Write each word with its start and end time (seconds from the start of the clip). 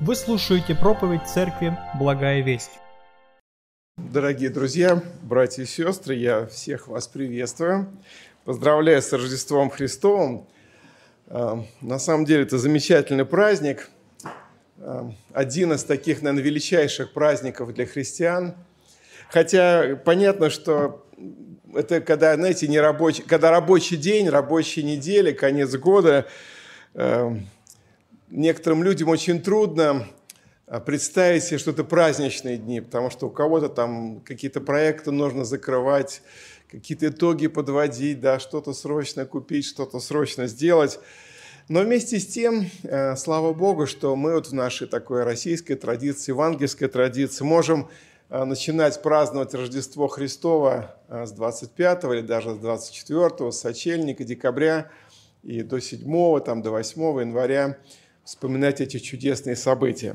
Вы 0.00 0.14
слушаете 0.14 0.76
проповедь 0.76 1.26
церкви 1.26 1.76
«Благая 1.98 2.40
весть». 2.40 2.70
Дорогие 3.96 4.48
друзья, 4.48 5.02
братья 5.22 5.64
и 5.64 5.66
сестры, 5.66 6.14
я 6.14 6.46
всех 6.46 6.86
вас 6.86 7.08
приветствую. 7.08 7.88
Поздравляю 8.44 9.02
с 9.02 9.12
Рождеством 9.12 9.70
Христовым. 9.70 10.46
А, 11.26 11.64
на 11.80 11.98
самом 11.98 12.26
деле 12.26 12.44
это 12.44 12.58
замечательный 12.58 13.24
праздник. 13.24 13.90
А, 14.78 15.12
один 15.32 15.72
из 15.72 15.82
таких, 15.82 16.22
наверное, 16.22 16.44
величайших 16.44 17.12
праздников 17.12 17.74
для 17.74 17.84
христиан. 17.84 18.54
Хотя 19.30 19.96
понятно, 19.96 20.48
что 20.48 21.04
это 21.74 22.00
когда, 22.00 22.36
знаете, 22.36 22.68
не 22.68 22.78
рабочий, 22.78 23.24
когда 23.24 23.50
рабочий 23.50 23.96
день, 23.96 24.28
рабочая 24.28 24.84
неделя, 24.84 25.32
конец 25.32 25.74
года, 25.74 26.28
а, 26.94 27.36
некоторым 28.30 28.82
людям 28.82 29.08
очень 29.08 29.40
трудно 29.40 30.06
а, 30.66 30.80
представить 30.80 31.44
себе, 31.44 31.58
что 31.58 31.70
это 31.70 31.84
праздничные 31.84 32.58
дни, 32.58 32.80
потому 32.80 33.10
что 33.10 33.26
у 33.26 33.30
кого-то 33.30 33.68
там 33.68 34.20
какие-то 34.20 34.60
проекты 34.60 35.10
нужно 35.10 35.44
закрывать, 35.44 36.22
какие-то 36.70 37.08
итоги 37.08 37.46
подводить, 37.46 38.20
да, 38.20 38.38
что-то 38.38 38.72
срочно 38.72 39.24
купить, 39.24 39.66
что-то 39.66 40.00
срочно 40.00 40.46
сделать. 40.46 40.98
Но 41.68 41.80
вместе 41.80 42.18
с 42.18 42.26
тем, 42.26 42.66
э, 42.82 43.14
слава 43.16 43.52
Богу, 43.52 43.86
что 43.86 44.16
мы 44.16 44.34
вот 44.34 44.48
в 44.48 44.54
нашей 44.54 44.86
такой 44.86 45.22
российской 45.22 45.74
традиции, 45.74 46.32
евангельской 46.32 46.88
традиции 46.88 47.44
можем 47.44 47.88
э, 48.30 48.44
начинать 48.44 49.02
праздновать 49.02 49.52
Рождество 49.52 50.08
Христова 50.08 50.96
э, 51.08 51.26
с 51.26 51.32
25 51.32 52.04
или 52.04 52.20
даже 52.22 52.54
с 52.54 52.58
24, 52.58 53.52
с 53.52 53.58
сочельника, 53.58 54.24
декабря 54.24 54.90
и 55.42 55.62
до 55.62 55.78
7, 55.78 56.40
там, 56.40 56.62
до 56.62 56.70
8 56.70 57.20
января 57.20 57.78
вспоминать 58.28 58.82
эти 58.82 58.98
чудесные 58.98 59.56
события. 59.56 60.14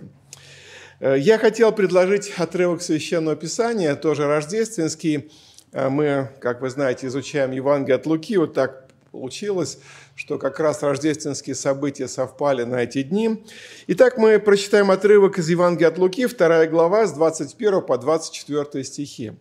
Э, 0.99 1.17
я 1.17 1.39
хотел 1.39 1.71
предложить 1.71 2.31
отрывок 2.37 2.83
Священного 2.83 3.35
Писания, 3.35 3.95
тоже 3.95 4.27
рождественский. 4.27 5.31
Э, 5.71 5.89
мы, 5.89 6.29
как 6.39 6.61
вы 6.61 6.69
знаете, 6.69 7.07
изучаем 7.07 7.49
Евангелие 7.49 7.95
от 7.95 8.05
Луки. 8.05 8.37
Вот 8.37 8.53
так 8.53 8.87
получилось, 9.11 9.79
что 10.13 10.37
как 10.37 10.59
раз 10.59 10.83
рождественские 10.83 11.55
события 11.55 12.07
совпали 12.07 12.61
на 12.65 12.83
эти 12.83 13.01
дни. 13.01 13.43
Итак, 13.87 14.19
мы 14.19 14.37
прочитаем 14.37 14.91
отрывок 14.91 15.39
из 15.39 15.49
Евангелия 15.49 15.87
от 15.87 15.97
Луки, 15.97 16.27
2 16.27 16.67
глава, 16.67 17.07
с 17.07 17.13
21 17.13 17.81
по 17.81 17.97
24 17.97 18.83
стихи. 18.83 19.33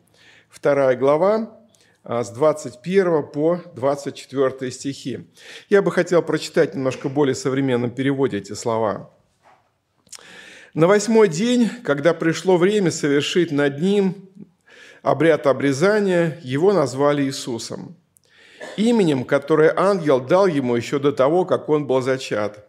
2 0.63 0.95
глава, 0.95 1.62
с 2.05 2.31
21 2.31 3.25
по 3.29 3.61
24 3.75 4.71
стихи. 4.71 5.29
Я 5.69 5.83
бы 5.83 5.93
хотел 5.93 6.23
прочитать 6.23 6.75
немножко 6.75 7.09
более 7.09 7.35
современном 7.35 7.91
переводе 7.91 8.39
эти 8.39 8.55
слова. 8.55 9.11
«На 10.75 10.87
восьмой 10.87 11.29
день, 11.29 11.69
когда 11.85 12.15
пришло 12.15 12.57
время 12.57 12.91
совершить 12.91 13.53
над 13.53 13.81
ним 13.81 14.29
обряд 15.03 15.47
обрезания, 15.47 16.41
его 16.43 16.73
назвали 16.73 17.25
Иисусом, 17.25 17.97
именем, 18.77 19.25
которое 19.25 19.73
ангел 19.77 20.21
дал 20.21 20.47
ему 20.47 20.75
еще 20.75 20.99
до 20.99 21.13
того, 21.13 21.45
как 21.45 21.69
он 21.69 21.87
был 21.87 22.01
зачат. 22.01 22.67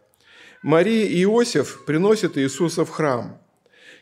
Мария 0.62 1.06
и 1.06 1.24
Иосиф 1.24 1.86
приносят 1.86 2.38
Иисуса 2.38 2.86
в 2.86 2.90
храм. 2.90 3.40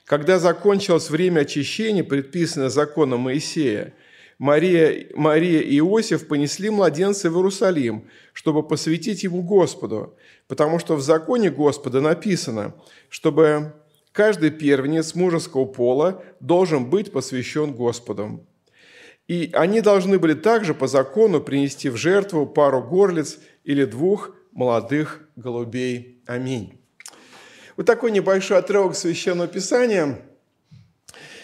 Когда 0.05 0.39
закончилось 0.39 1.09
время 1.09 1.41
очищения, 1.41 2.03
предписанное 2.03 2.69
законом 2.69 3.21
Моисея, 3.21 3.93
Мария, 4.41 5.05
Мария 5.13 5.61
и 5.61 5.77
Иосиф 5.77 6.27
понесли 6.27 6.71
младенца 6.71 7.29
в 7.29 7.35
Иерусалим, 7.35 8.07
чтобы 8.33 8.67
посвятить 8.67 9.21
его 9.21 9.43
Господу, 9.43 10.15
потому 10.47 10.79
что 10.79 10.95
в 10.95 11.01
законе 11.01 11.51
Господа 11.51 12.01
написано, 12.01 12.73
чтобы 13.07 13.75
каждый 14.11 14.49
первенец 14.49 15.13
мужеского 15.13 15.65
пола 15.65 16.23
должен 16.39 16.89
быть 16.89 17.11
посвящен 17.11 17.73
Господу. 17.73 18.43
И 19.27 19.51
они 19.53 19.79
должны 19.79 20.17
были 20.17 20.33
также 20.33 20.73
по 20.73 20.87
закону 20.87 21.39
принести 21.39 21.89
в 21.89 21.95
жертву 21.95 22.47
пару 22.47 22.81
горлиц 22.81 23.37
или 23.63 23.85
двух 23.85 24.35
молодых 24.53 25.21
голубей. 25.35 26.23
Аминь. 26.25 26.81
Вот 27.77 27.85
такой 27.85 28.09
небольшой 28.09 28.57
отрывок 28.57 28.95
Священного 28.95 29.47
Писания– 29.47 30.19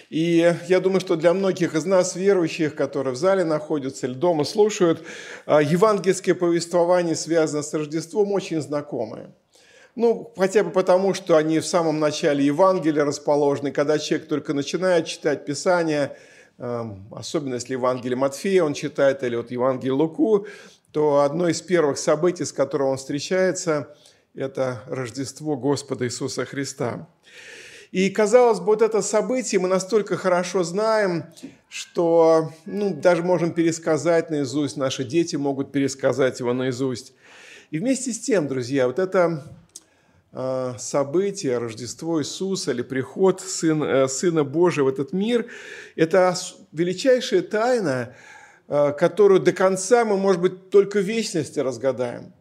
и 0.09 0.55
я 0.67 0.79
думаю, 0.79 1.01
что 1.01 1.15
для 1.15 1.33
многих 1.33 1.75
из 1.75 1.85
нас, 1.85 2.15
верующих, 2.15 2.75
которые 2.75 3.13
в 3.13 3.17
зале 3.17 3.43
находятся 3.43 4.07
или 4.07 4.13
дома 4.13 4.45
слушают, 4.45 5.03
а, 5.45 5.61
евангельское 5.61 6.33
повествование, 6.33 7.15
связанное 7.15 7.63
с 7.63 7.73
Рождеством, 7.73 8.31
очень 8.31 8.61
знакомое. 8.61 9.31
Ну, 9.95 10.31
хотя 10.37 10.63
бы 10.63 10.69
потому, 10.69 11.13
что 11.13 11.37
они 11.37 11.59
в 11.59 11.65
самом 11.65 11.99
начале 11.99 12.45
Евангелия 12.45 13.03
расположены, 13.03 13.71
когда 13.71 13.97
человек 13.97 14.27
только 14.27 14.53
начинает 14.53 15.07
читать 15.07 15.43
Писание, 15.43 16.15
особенно 16.57 17.55
если 17.55 17.73
Евангелие 17.73 18.15
Матфея 18.15 18.63
он 18.63 18.75
читает, 18.75 19.23
или 19.23 19.35
вот 19.35 19.49
Евангелие 19.49 19.93
Луку, 19.93 20.45
то 20.91 21.21
одно 21.21 21.47
из 21.47 21.61
первых 21.61 21.97
событий, 21.97 22.45
с 22.45 22.53
которым 22.53 22.89
он 22.89 22.97
встречается, 22.97 23.95
это 24.35 24.83
Рождество 24.87 25.57
Господа 25.57 26.05
Иисуса 26.05 26.45
Христа. 26.45 27.07
И, 27.91 28.09
казалось 28.09 28.59
бы, 28.59 28.65
вот 28.65 28.81
это 28.81 29.01
событие 29.01 29.61
мы 29.61 29.69
настолько 29.69 30.17
хорошо 30.17 30.63
знаем, 30.63 31.25
что 31.69 32.51
ну, 32.65 32.93
даже 32.93 33.23
можем 33.23 33.53
пересказать 33.53 34.29
наизусть, 34.29 34.75
наши 34.75 35.03
дети 35.03 35.37
могут 35.37 35.71
пересказать 35.71 36.39
его 36.39 36.53
наизусть. 36.53 37.13
И 37.71 37.79
вместе 37.79 38.11
с 38.11 38.19
тем, 38.19 38.47
друзья, 38.47 38.87
вот 38.87 38.99
это 38.99 39.43
э, 40.33 40.73
событие, 40.77 41.57
Рождество 41.57 42.21
Иисуса 42.21 42.71
или 42.71 42.81
приход 42.81 43.39
Сын, 43.41 43.81
э, 43.83 44.07
Сына 44.09 44.43
Божия 44.43 44.83
в 44.83 44.89
этот 44.89 45.13
мир, 45.13 45.47
это 45.95 46.35
величайшая 46.73 47.41
тайна, 47.41 48.15
э, 48.67 48.93
которую 48.97 49.39
до 49.39 49.53
конца 49.53 50.03
мы, 50.03 50.17
может 50.17 50.41
быть, 50.41 50.69
только 50.69 50.99
в 50.99 51.03
вечности 51.03 51.59
разгадаем. 51.59 52.33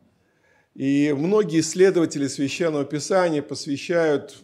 И 0.74 1.14
многие 1.16 1.60
исследователи 1.60 2.26
Священного 2.26 2.84
Писания 2.84 3.42
посвящают 3.42 4.36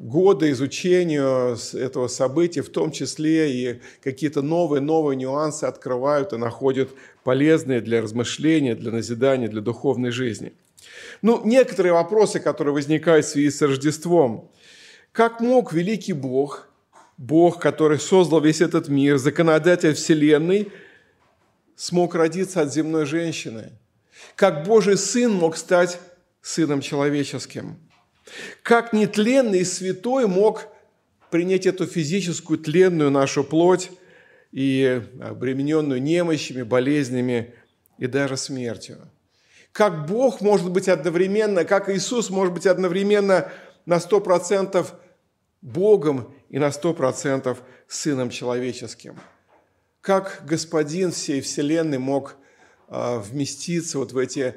годы 0.00 0.50
изучению 0.50 1.56
этого 1.74 2.08
события, 2.08 2.62
в 2.62 2.70
том 2.70 2.90
числе 2.90 3.52
и 3.52 3.80
какие-то 4.02 4.42
новые-новые 4.42 5.16
нюансы 5.16 5.64
открывают 5.64 6.32
и 6.32 6.36
находят 6.36 6.90
полезные 7.22 7.80
для 7.80 8.00
размышления, 8.02 8.74
для 8.74 8.90
назидания, 8.90 9.48
для 9.48 9.60
духовной 9.60 10.10
жизни. 10.10 10.52
Ну, 11.22 11.42
некоторые 11.44 11.92
вопросы, 11.92 12.40
которые 12.40 12.72
возникают 12.72 13.26
в 13.26 13.28
связи 13.28 13.50
с 13.50 13.60
Рождеством. 13.60 14.50
Как 15.12 15.40
мог 15.40 15.72
великий 15.72 16.14
Бог, 16.14 16.68
Бог, 17.18 17.60
который 17.60 17.98
создал 17.98 18.40
весь 18.40 18.62
этот 18.62 18.88
мир, 18.88 19.18
законодатель 19.18 19.92
Вселенной, 19.92 20.72
смог 21.76 22.14
родиться 22.14 22.62
от 22.62 22.72
земной 22.72 23.04
женщины? 23.04 23.72
Как 24.34 24.64
Божий 24.64 24.96
Сын 24.96 25.32
мог 25.32 25.56
стать 25.56 25.98
Сыном 26.40 26.80
Человеческим– 26.80 27.76
как 28.62 28.92
нетленный 28.92 29.64
святой 29.64 30.26
мог 30.26 30.66
принять 31.30 31.66
эту 31.66 31.86
физическую 31.86 32.58
тленную 32.58 33.10
нашу 33.10 33.44
плоть 33.44 33.90
и 34.52 35.02
обремененную 35.20 36.02
немощами, 36.02 36.62
болезнями 36.62 37.54
и 37.98 38.06
даже 38.06 38.36
смертью? 38.36 38.98
Как 39.72 40.06
Бог 40.06 40.40
может 40.40 40.70
быть 40.70 40.88
одновременно, 40.88 41.64
как 41.64 41.88
Иисус 41.88 42.30
может 42.30 42.52
быть 42.52 42.66
одновременно 42.66 43.52
на 43.86 43.96
100% 43.98 44.86
Богом 45.62 46.34
и 46.48 46.58
на 46.58 46.68
100% 46.68 47.56
Сыном 47.86 48.30
Человеческим? 48.30 49.18
Как 50.00 50.42
Господин 50.44 51.12
всей 51.12 51.40
Вселенной 51.40 51.98
мог 51.98 52.36
а, 52.88 53.18
вместиться 53.18 53.98
вот 53.98 54.12
в 54.12 54.18
эти 54.18 54.56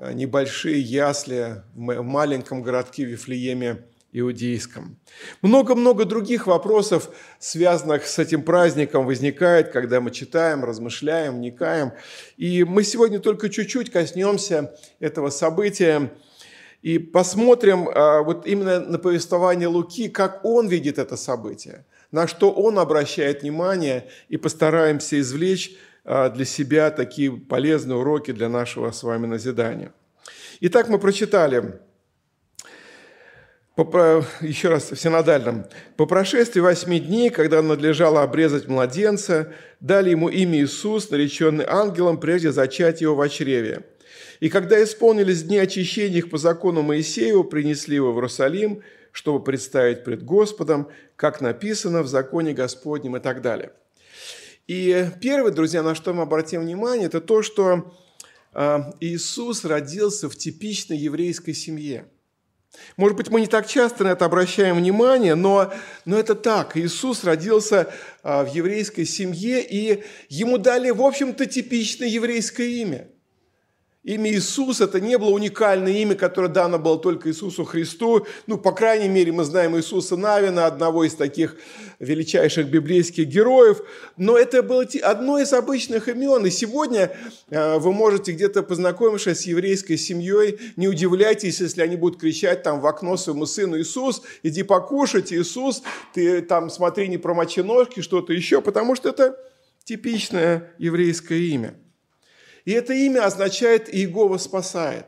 небольшие 0.00 0.80
ясли 0.80 1.62
в 1.74 2.02
маленьком 2.02 2.62
городке 2.62 3.04
Вифлееме 3.04 3.84
иудейском. 4.12 4.98
Много-много 5.42 6.04
других 6.04 6.46
вопросов, 6.46 7.10
связанных 7.38 8.06
с 8.06 8.18
этим 8.18 8.42
праздником, 8.42 9.06
возникает, 9.06 9.70
когда 9.70 10.00
мы 10.00 10.10
читаем, 10.10 10.64
размышляем, 10.64 11.36
вникаем. 11.36 11.92
И 12.36 12.64
мы 12.64 12.84
сегодня 12.84 13.18
только 13.20 13.50
чуть-чуть 13.50 13.90
коснемся 13.90 14.74
этого 14.98 15.28
события 15.30 16.10
и 16.80 16.98
посмотрим 16.98 17.88
а, 17.88 18.22
вот 18.22 18.46
именно 18.46 18.80
на 18.80 18.98
повествование 18.98 19.68
Луки, 19.68 20.08
как 20.08 20.44
он 20.44 20.68
видит 20.68 20.98
это 20.98 21.16
событие, 21.16 21.84
на 22.12 22.26
что 22.26 22.50
он 22.50 22.78
обращает 22.78 23.42
внимание, 23.42 24.08
и 24.28 24.36
постараемся 24.36 25.20
извлечь 25.20 25.76
а, 26.04 26.30
для 26.30 26.44
себя 26.44 26.90
такие 26.90 27.32
полезные 27.32 27.98
уроки 27.98 28.30
для 28.30 28.48
нашего 28.48 28.90
с 28.92 29.02
вами 29.02 29.26
назидания. 29.26 29.92
Итак, 30.60 30.88
мы 30.88 30.98
прочитали 30.98 31.80
еще 34.40 34.70
раз 34.70 34.90
в 34.90 34.96
синодальном. 34.96 35.66
«По 35.96 36.04
прошествии 36.04 36.58
восьми 36.58 36.98
дней, 36.98 37.30
когда 37.30 37.62
надлежало 37.62 38.22
обрезать 38.22 38.66
младенца, 38.66 39.52
дали 39.78 40.10
ему 40.10 40.28
имя 40.28 40.60
Иисус, 40.60 41.10
нареченный 41.10 41.64
ангелом, 41.64 42.18
прежде 42.18 42.50
зачать 42.50 43.00
его 43.00 43.14
в 43.14 43.28
чреве. 43.28 43.84
И 44.40 44.48
когда 44.48 44.82
исполнились 44.82 45.44
дни 45.44 45.58
очищения 45.58 46.18
их 46.18 46.28
по 46.28 46.38
закону 46.38 46.82
Моисеева, 46.82 47.44
принесли 47.44 47.94
его 47.94 48.12
в 48.12 48.16
Иерусалим, 48.16 48.82
чтобы 49.12 49.44
представить 49.44 50.02
пред 50.02 50.24
Господом, 50.24 50.88
как 51.14 51.40
написано 51.40 52.02
в 52.02 52.08
законе 52.08 52.54
Господнем 52.54 53.16
и 53.16 53.20
так 53.20 53.42
далее. 53.42 53.70
И 54.66 55.06
первое, 55.20 55.52
друзья, 55.52 55.84
на 55.84 55.94
что 55.94 56.12
мы 56.12 56.22
обратим 56.22 56.62
внимание, 56.62 57.06
это 57.06 57.20
то, 57.20 57.42
что 57.42 57.94
Иисус 59.00 59.64
родился 59.64 60.28
в 60.28 60.36
типичной 60.36 60.96
еврейской 60.96 61.52
семье. 61.52 62.08
Может 62.96 63.16
быть, 63.16 63.28
мы 63.28 63.40
не 63.40 63.46
так 63.46 63.66
часто 63.66 64.04
на 64.04 64.08
это 64.08 64.24
обращаем 64.24 64.76
внимание, 64.76 65.34
но, 65.34 65.72
но 66.04 66.18
это 66.18 66.34
так. 66.34 66.76
Иисус 66.76 67.24
родился 67.24 67.92
а, 68.22 68.44
в 68.44 68.52
еврейской 68.52 69.04
семье, 69.04 69.64
и 69.64 70.04
ему 70.28 70.58
дали, 70.58 70.90
в 70.90 71.02
общем-то, 71.02 71.46
типичное 71.46 72.08
еврейское 72.08 72.68
имя– 72.82 73.08
Имя 74.04 74.30
Иисус– 74.30 74.80
это 74.80 75.00
не 75.00 75.18
было 75.18 75.30
уникальное 75.30 75.92
имя, 75.92 76.14
которое 76.14 76.48
дано 76.48 76.78
было 76.78 77.00
только 77.00 77.28
Иисусу 77.28 77.64
Христу. 77.64 78.26
Ну, 78.46 78.56
по 78.56 78.70
крайней 78.70 79.08
мере, 79.08 79.32
мы 79.32 79.42
знаем 79.42 79.76
Иисуса 79.76 80.16
Навина, 80.16 80.66
одного 80.66 81.02
из 81.02 81.14
таких 81.14 81.56
величайших 81.98 82.70
библейских 82.70 83.26
героев. 83.26 83.82
Но 84.16 84.38
это 84.38 84.62
было 84.62 84.84
одно 85.02 85.38
из 85.40 85.52
обычных 85.52 86.08
имен. 86.08 86.46
И 86.46 86.50
сегодня 86.50 87.16
э, 87.50 87.78
вы 87.78 87.92
можете 87.92 88.30
где-то 88.30 88.62
познакомившись 88.62 89.40
с 89.40 89.46
еврейской 89.46 89.96
семьей, 89.96 90.60
не 90.76 90.86
удивляйтесь, 90.86 91.60
если 91.60 91.82
они 91.82 91.96
будут 91.96 92.20
кричать 92.20 92.62
там 92.62 92.80
в 92.80 92.86
окно 92.86 93.16
своему 93.16 93.46
сыну 93.46 93.80
«Иисус, 93.80 94.22
иди 94.44 94.62
покушать, 94.62 95.32
Иисус, 95.32 95.82
ты 96.14 96.40
там 96.40 96.70
смотри, 96.70 97.08
не 97.08 97.18
промочи 97.18 97.60
ножки, 97.60 98.00
что-то 98.00 98.32
еще», 98.32 98.62
потому 98.62 98.94
что 98.94 99.08
это 99.08 99.36
типичное 99.82 100.72
еврейское 100.78 101.40
имя– 101.40 101.74
и 102.68 102.72
это 102.72 102.92
имя 102.92 103.24
означает 103.24 103.88
«Иегова 103.88 104.36
спасает». 104.36 105.06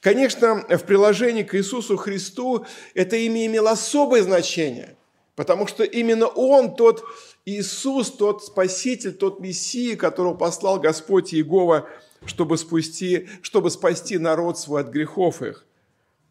Конечно, 0.00 0.66
в 0.68 0.82
приложении 0.82 1.44
к 1.44 1.54
Иисусу 1.54 1.96
Христу 1.96 2.66
это 2.94 3.14
имя 3.14 3.46
имело 3.46 3.70
особое 3.70 4.24
значение, 4.24 4.96
потому 5.36 5.68
что 5.68 5.84
именно 5.84 6.26
Он, 6.26 6.74
тот 6.74 7.04
Иисус, 7.44 8.10
тот 8.10 8.42
Спаситель, 8.42 9.12
тот 9.12 9.38
Мессия, 9.38 9.96
которого 9.96 10.34
послал 10.34 10.80
Господь 10.80 11.32
Иегова, 11.32 11.88
чтобы, 12.26 12.58
спасти, 12.58 13.28
чтобы 13.40 13.70
спасти 13.70 14.18
народ 14.18 14.58
свой 14.58 14.80
от 14.80 14.88
грехов 14.88 15.42
их. 15.42 15.64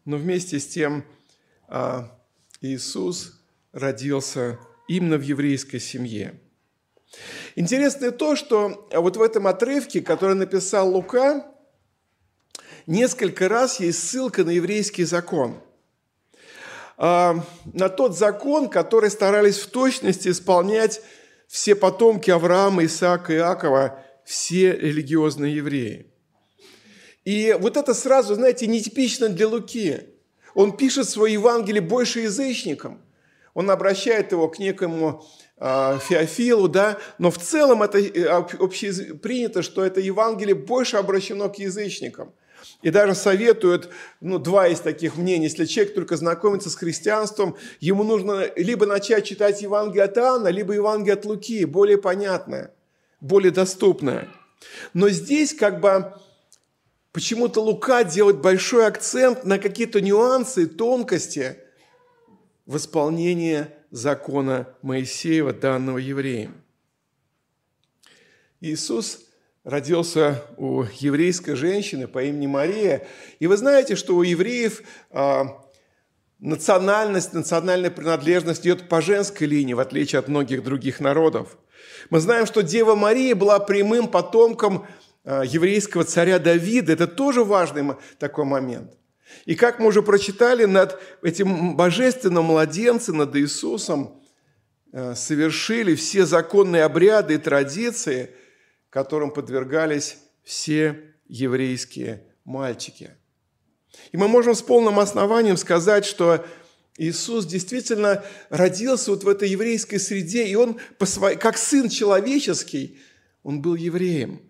Но 0.04 0.18
вместе 0.18 0.60
с 0.60 0.66
тем 0.66 1.06
а, 1.68 2.14
Иисус 2.60 3.40
родился 3.72 4.58
именно 4.88 5.16
в 5.16 5.22
еврейской 5.22 5.78
семье. 5.78 6.38
Интересно 7.56 8.10
то, 8.12 8.36
что 8.36 8.88
вот 8.92 9.16
в 9.16 9.22
этом 9.22 9.46
отрывке, 9.46 10.00
который 10.00 10.36
написал 10.36 10.90
Лука, 10.94 11.46
несколько 12.86 13.48
раз 13.48 13.80
есть 13.80 14.08
ссылка 14.08 14.44
на 14.44 14.50
еврейский 14.50 15.04
закон. 15.04 15.60
А, 16.96 17.44
на 17.72 17.88
тот 17.88 18.16
закон, 18.16 18.68
который 18.68 19.10
старались 19.10 19.58
в 19.58 19.70
точности 19.70 20.28
исполнять 20.28 21.00
все 21.48 21.74
потомки 21.74 22.30
Авраама, 22.30 22.84
Исаака 22.84 23.32
и 23.32 23.36
Иакова, 23.36 24.04
все 24.24 24.72
религиозные 24.72 25.56
евреи. 25.56 26.06
И 27.24 27.56
вот 27.58 27.76
это 27.76 27.94
сразу, 27.94 28.34
знаете, 28.34 28.66
нетипично 28.66 29.28
для 29.28 29.48
Луки. 29.48 30.00
Он 30.54 30.76
пишет 30.76 31.08
свое 31.08 31.34
Евангелие 31.34 31.80
больше 31.80 32.20
язычникам. 32.20 33.02
Он 33.54 33.70
обращает 33.70 34.32
его 34.32 34.48
к 34.48 34.58
некому 34.58 35.24
Феофилу, 35.60 36.68
да, 36.68 36.98
но 37.18 37.30
в 37.30 37.36
целом 37.36 37.82
это 37.82 37.98
э, 37.98 38.26
общепринято, 38.26 39.62
что 39.62 39.84
это 39.84 40.00
Евангелие 40.00 40.54
больше 40.54 40.96
обращено 40.96 41.50
к 41.50 41.58
язычникам. 41.58 42.32
И 42.80 42.88
даже 42.88 43.14
советуют, 43.14 43.90
ну, 44.20 44.38
два 44.38 44.68
из 44.68 44.80
таких 44.80 45.16
мнений, 45.16 45.44
если 45.44 45.66
человек 45.66 45.94
только 45.94 46.16
знакомится 46.16 46.70
с 46.70 46.76
христианством, 46.76 47.56
ему 47.78 48.04
нужно 48.04 48.50
либо 48.56 48.86
начать 48.86 49.26
читать 49.26 49.60
Евангелие 49.60 50.04
от 50.04 50.16
Иоанна, 50.16 50.48
либо 50.48 50.72
Евангелие 50.72 51.12
от 51.12 51.26
Луки, 51.26 51.66
более 51.66 51.98
понятное, 51.98 52.72
более 53.20 53.52
доступное. 53.52 54.28
Но 54.94 55.10
здесь 55.10 55.52
как 55.52 55.80
бы 55.80 56.14
почему-то 57.12 57.60
Лука 57.60 58.02
делает 58.02 58.38
большой 58.38 58.86
акцент 58.86 59.44
на 59.44 59.58
какие-то 59.58 60.00
нюансы, 60.00 60.66
тонкости 60.66 61.58
в 62.64 62.78
исполнении 62.78 63.66
закона 63.90 64.68
Моисеева, 64.82 65.52
данного 65.52 65.98
евреям. 65.98 66.54
Иисус 68.60 69.20
родился 69.64 70.44
у 70.56 70.84
еврейской 70.98 71.54
женщины 71.54 72.06
по 72.06 72.22
имени 72.22 72.46
Мария. 72.46 73.06
И 73.38 73.46
вы 73.46 73.56
знаете, 73.56 73.96
что 73.96 74.16
у 74.16 74.22
евреев 74.22 74.82
а, 75.10 75.64
национальность, 76.38 77.32
национальная 77.32 77.90
принадлежность 77.90 78.62
идет 78.62 78.88
по 78.88 79.00
женской 79.00 79.46
линии, 79.46 79.74
в 79.74 79.80
отличие 79.80 80.18
от 80.18 80.28
многих 80.28 80.62
других 80.62 81.00
народов. 81.00 81.58
Мы 82.08 82.20
знаем, 82.20 82.46
что 82.46 82.62
Дева 82.62 82.94
Мария 82.94 83.34
была 83.34 83.58
прямым 83.58 84.08
потомком 84.08 84.86
а, 85.24 85.42
еврейского 85.42 86.04
царя 86.04 86.38
Давида. 86.38 86.92
Это 86.92 87.06
тоже 87.06 87.44
важный 87.44 87.94
такой 88.18 88.44
момент. 88.44 88.99
И 89.46 89.54
как 89.54 89.78
мы 89.78 89.86
уже 89.86 90.02
прочитали, 90.02 90.64
над 90.64 91.00
этим 91.22 91.76
божественным 91.76 92.46
младенцем, 92.46 93.18
над 93.18 93.34
Иисусом, 93.36 94.22
э, 94.92 95.14
совершили 95.14 95.94
все 95.94 96.26
законные 96.26 96.84
обряды 96.84 97.34
и 97.34 97.38
традиции, 97.38 98.30
которым 98.90 99.30
подвергались 99.30 100.18
все 100.42 101.14
еврейские 101.26 102.24
мальчики. 102.44 103.10
И 104.12 104.16
мы 104.16 104.28
можем 104.28 104.54
с 104.54 104.62
полным 104.62 104.98
основанием 104.98 105.56
сказать, 105.56 106.04
что 106.04 106.44
Иисус 106.96 107.46
действительно 107.46 108.24
родился 108.50 109.10
вот 109.10 109.24
в 109.24 109.28
этой 109.28 109.48
еврейской 109.48 109.98
среде, 109.98 110.46
и 110.46 110.54
Он, 110.54 110.78
как 111.38 111.56
сын 111.56 111.88
человеческий, 111.88 113.00
Он 113.42 113.62
был 113.62 113.74
евреем– 113.74 114.42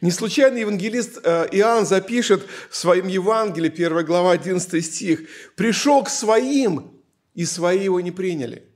не 0.00 0.10
случайно 0.10 0.58
евангелист 0.58 1.20
э, 1.22 1.48
Иоанн 1.52 1.86
запишет 1.86 2.46
в 2.70 2.76
своем 2.76 3.06
Евангелии, 3.06 3.70
1 3.70 4.04
глава, 4.04 4.32
11 4.32 4.84
стих, 4.84 5.28
«Пришел 5.56 6.02
к 6.02 6.08
своим, 6.08 7.00
и 7.34 7.44
свои 7.44 7.84
его 7.84 8.00
не 8.00 8.10
приняли». 8.10 8.66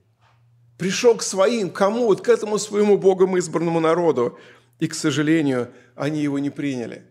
Пришел 0.77 1.15
к 1.15 1.23
своим, 1.23 1.69
кому? 1.69 2.05
Вот 2.05 2.21
к 2.21 2.29
этому 2.29 2.57
своему 2.57 2.97
Богом 2.97 3.37
избранному 3.37 3.79
народу. 3.79 4.37
И, 4.79 4.87
к 4.87 4.93
сожалению, 4.93 5.71
они 5.95 6.21
его 6.21 6.37
не 6.37 6.49
приняли. 6.49 7.05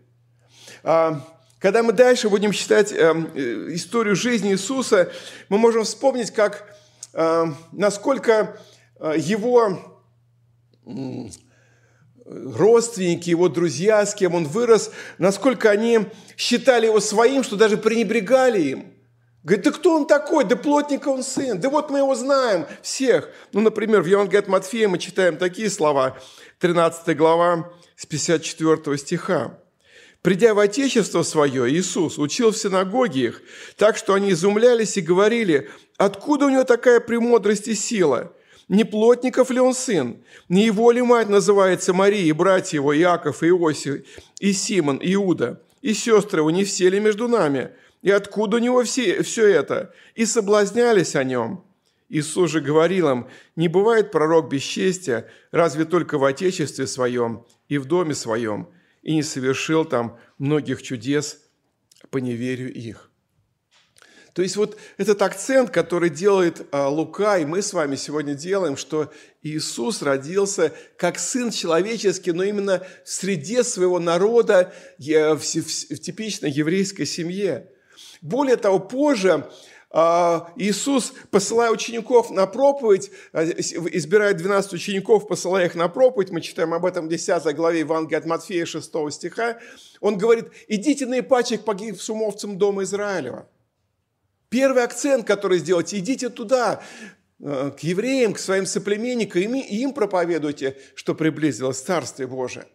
А, 0.83 1.21
когда 1.59 1.81
мы 1.81 1.93
дальше 1.93 2.29
будем 2.29 2.51
читать 2.51 2.91
э, 2.91 2.95
э, 2.95 3.73
историю 3.73 4.15
жизни 4.15 4.51
Иисуса, 4.51 5.11
мы 5.49 5.57
можем 5.57 5.83
вспомнить, 5.83 6.31
как, 6.31 6.75
насколько 7.71 8.59
его 9.15 9.95
родственники, 12.25 13.29
его 13.29 13.49
друзья, 13.49 14.05
с 14.05 14.15
кем 14.15 14.35
он 14.35 14.45
вырос, 14.45 14.91
насколько 15.17 15.69
они 15.69 16.07
считали 16.37 16.87
его 16.87 16.99
своим, 16.99 17.43
что 17.43 17.55
даже 17.55 17.77
пренебрегали 17.77 18.61
им. 18.61 18.91
Говорит, 19.43 19.63
да 19.63 19.71
кто 19.71 19.95
он 19.95 20.07
такой? 20.07 20.43
Да 20.43 20.55
плотника 20.55 21.09
он 21.09 21.21
сын. 21.21 21.59
Да 21.59 21.69
вот 21.69 21.91
мы 21.91 21.99
его 21.99 22.15
знаем 22.15 22.65
всех. 22.81 23.29
Ну, 23.53 23.61
например, 23.61 24.01
в 24.01 24.07
Евангелии 24.07 24.39
от 24.39 24.47
Матфея 24.47 24.87
мы 24.87 24.97
читаем 24.97 25.37
такие 25.37 25.69
слова, 25.69 26.17
13 26.59 27.15
глава 27.15 27.71
с 27.95 28.07
54 28.07 28.97
стиха. 28.97 29.59
Придя 30.23 30.55
в 30.55 30.59
Отечество 30.59 31.21
свое, 31.21 31.71
Иисус 31.71 32.17
учил 32.17 32.49
в 32.49 32.57
синагоге 32.57 33.25
их, 33.25 33.41
так 33.77 33.95
что 33.95 34.15
они 34.15 34.31
изумлялись 34.31 34.97
и 34.97 35.01
говорили, 35.01 35.69
откуда 35.97 36.47
у 36.47 36.49
него 36.49 36.63
такая 36.63 36.99
премудрость 36.99 37.67
и 37.67 37.75
сила– 37.75 38.33
не 38.67 38.83
плотников 38.83 39.51
ли 39.51 39.59
он 39.59 39.73
сын? 39.73 40.23
Не 40.49 40.65
его 40.65 40.91
ли 40.91 41.01
мать 41.01 41.29
называется 41.29 41.93
Мария, 41.93 42.23
и 42.23 42.31
братья 42.31 42.77
его 42.77 42.95
Иаков, 42.97 43.43
и 43.43 43.49
Иосиф, 43.49 44.05
и 44.39 44.53
Симон, 44.53 44.97
и 44.97 45.13
Иуда, 45.13 45.61
и 45.81 45.93
сестры 45.93 46.39
его, 46.39 46.49
не 46.49 46.63
все 46.63 46.89
ли 46.89 46.99
между 46.99 47.27
нами? 47.27 47.71
И 48.01 48.09
откуда 48.09 48.57
у 48.57 48.59
него 48.59 48.83
все, 48.83 49.21
все 49.23 49.47
это? 49.47 49.93
И 50.15 50.25
соблазнялись 50.25 51.15
о 51.15 51.23
нем. 51.23 51.63
Иисус 52.09 52.51
же 52.51 52.61
говорил 52.61 53.09
им, 53.09 53.27
не 53.55 53.67
бывает 53.67 54.11
пророк 54.11 54.49
без 54.49 54.61
честия, 54.61 55.27
разве 55.51 55.85
только 55.85 56.17
в 56.17 56.23
отечестве 56.23 56.85
своем 56.85 57.45
и 57.67 57.77
в 57.77 57.85
доме 57.85 58.13
своем, 58.13 58.69
и 59.01 59.15
не 59.15 59.23
совершил 59.23 59.85
там 59.85 60.19
многих 60.37 60.83
чудес 60.83 61.41
по 62.11 62.17
неверию 62.17 62.71
их. 62.71 63.09
То 64.35 64.41
есть 64.41 64.57
вот 64.57 64.75
этот 64.97 65.21
акцент, 65.21 65.69
который 65.69 66.09
делает 66.09 66.67
а, 66.71 66.89
Лука, 66.89 67.37
и 67.37 67.45
мы 67.45 67.61
с 67.61 67.71
вами 67.71 67.95
сегодня 67.95 68.33
делаем, 68.33 68.75
что 68.75 69.09
Иисус 69.41 70.01
родился 70.01 70.73
как 70.97 71.19
Сын 71.19 71.51
человеческий, 71.51 72.33
но 72.33 72.43
именно 72.43 72.85
в 73.05 73.09
среде 73.09 73.63
своего 73.63 73.97
народа, 73.97 74.73
в, 74.97 75.39
типичной 75.39 76.51
еврейской 76.51 77.05
семье. 77.05 77.69
Более 78.21 78.57
того, 78.57 78.79
позже 78.79 79.49
а, 79.89 80.51
Иисус, 80.57 81.13
посылая 81.31 81.71
учеников 81.71 82.29
на 82.29 82.45
проповедь, 82.45 83.11
а, 83.31 83.41
избирает 83.45 84.35
12 84.35 84.73
учеников, 84.73 85.29
посылая 85.29 85.67
их 85.67 85.75
на 85.75 85.87
проповедь, 85.87 86.31
мы 86.31 86.41
читаем 86.41 86.73
об 86.73 86.85
этом 86.85 87.05
в 87.05 87.09
10 87.09 87.55
главе 87.55 87.79
Евангелия 87.79 88.19
от 88.19 88.25
Матфея 88.25 88.65
6 88.65 88.91
стиха, 89.11 89.59
он 90.01 90.17
говорит, 90.17 90.47
идите 90.67 91.05
на 91.05 91.21
ипачек 91.21 91.63
погибшим 91.63 92.21
овцам 92.21 92.57
дома 92.57 92.83
Израилева. 92.83 93.47
Первый 94.49 94.83
акцент, 94.83 95.25
который 95.25 95.59
сделайте, 95.59 95.97
идите 95.97 96.29
туда, 96.29 96.81
э, 97.39 97.71
к 97.77 97.79
евреям, 97.79 98.33
к 98.33 98.39
своим 98.39 98.65
соплеменникам, 98.65 99.55
и 99.55 99.75
им 99.77 99.93
проповедуйте, 99.93 100.77
что 100.95 101.15
приблизилось 101.15 101.81
Царствие 101.81 102.27
Божие. 102.27 102.65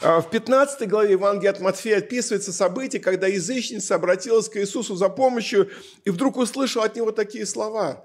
А 0.00 0.20
в 0.20 0.30
15 0.30 0.88
главе 0.88 1.12
Евангелия 1.12 1.52
от 1.52 1.60
Матфея 1.60 1.98
описывается 1.98 2.52
событие, 2.52 3.00
когда 3.00 3.26
язычница 3.26 3.94
обратилась 3.94 4.48
к 4.48 4.56
Иисусу 4.56 4.96
за 4.96 5.08
помощью 5.08 5.70
и 6.04 6.10
вдруг 6.10 6.36
услышала 6.38 6.86
от 6.86 6.96
него 6.96 7.12
такие 7.12 7.46
слова, 7.46 8.04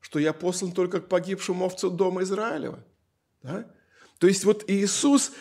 что 0.00 0.18
я 0.18 0.32
послан 0.32 0.72
только 0.72 1.00
к 1.00 1.08
погибшему 1.08 1.64
овцу 1.64 1.90
дома 1.90 2.22
Израилева. 2.22 2.84
Да? 3.42 3.66
То 4.18 4.28
есть 4.28 4.44
вот 4.44 4.64
Иисус 4.68 5.32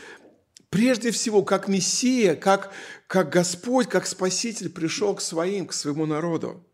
прежде 0.70 1.12
всего 1.12 1.44
как 1.44 1.68
Мессия, 1.68 2.36
как, 2.36 2.72
как 3.08 3.30
Господь, 3.30 3.88
как 3.88 4.08
Спаситель 4.08 4.70
пришел 4.70 5.16
к 5.16 5.22
своим, 5.22 5.68
к 5.68 5.74
своему 5.74 6.06
народу. 6.06 6.66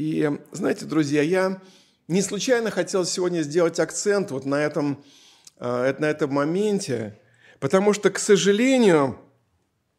И 0.00 0.30
знаете, 0.52 0.86
друзья, 0.86 1.22
я 1.22 1.60
не 2.08 2.22
случайно 2.22 2.70
хотел 2.70 3.04
сегодня 3.04 3.42
сделать 3.42 3.78
акцент 3.78 4.30
вот 4.30 4.46
на 4.46 4.56
этом 4.56 5.04
Э, 5.60 5.94
на 5.98 6.06
этом 6.06 6.32
моменте, 6.32 7.18
потому 7.58 7.92
что, 7.92 8.08
к 8.08 8.18
сожалению, 8.18 9.18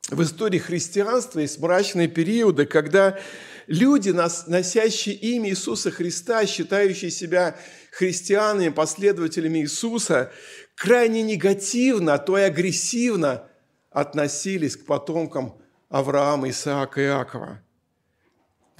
в 0.09 0.23
истории 0.23 0.57
христианства 0.57 1.39
есть 1.39 1.59
мрачные 1.59 2.07
периоды, 2.07 2.65
когда 2.65 3.19
люди, 3.67 4.09
носящие 4.09 5.13
имя 5.13 5.51
Иисуса 5.51 5.91
Христа, 5.91 6.47
считающие 6.47 7.11
себя 7.11 7.55
христианами, 7.91 8.69
последователями 8.69 9.59
Иисуса, 9.59 10.31
крайне 10.73 11.21
негативно, 11.21 12.15
а 12.15 12.17
то 12.17 12.39
и 12.39 12.41
агрессивно 12.41 13.47
относились 13.91 14.75
к 14.75 14.85
потомкам 14.85 15.61
Авраама, 15.89 16.49
Исаака 16.49 17.01
и 17.01 17.05
Иакова. 17.05 17.61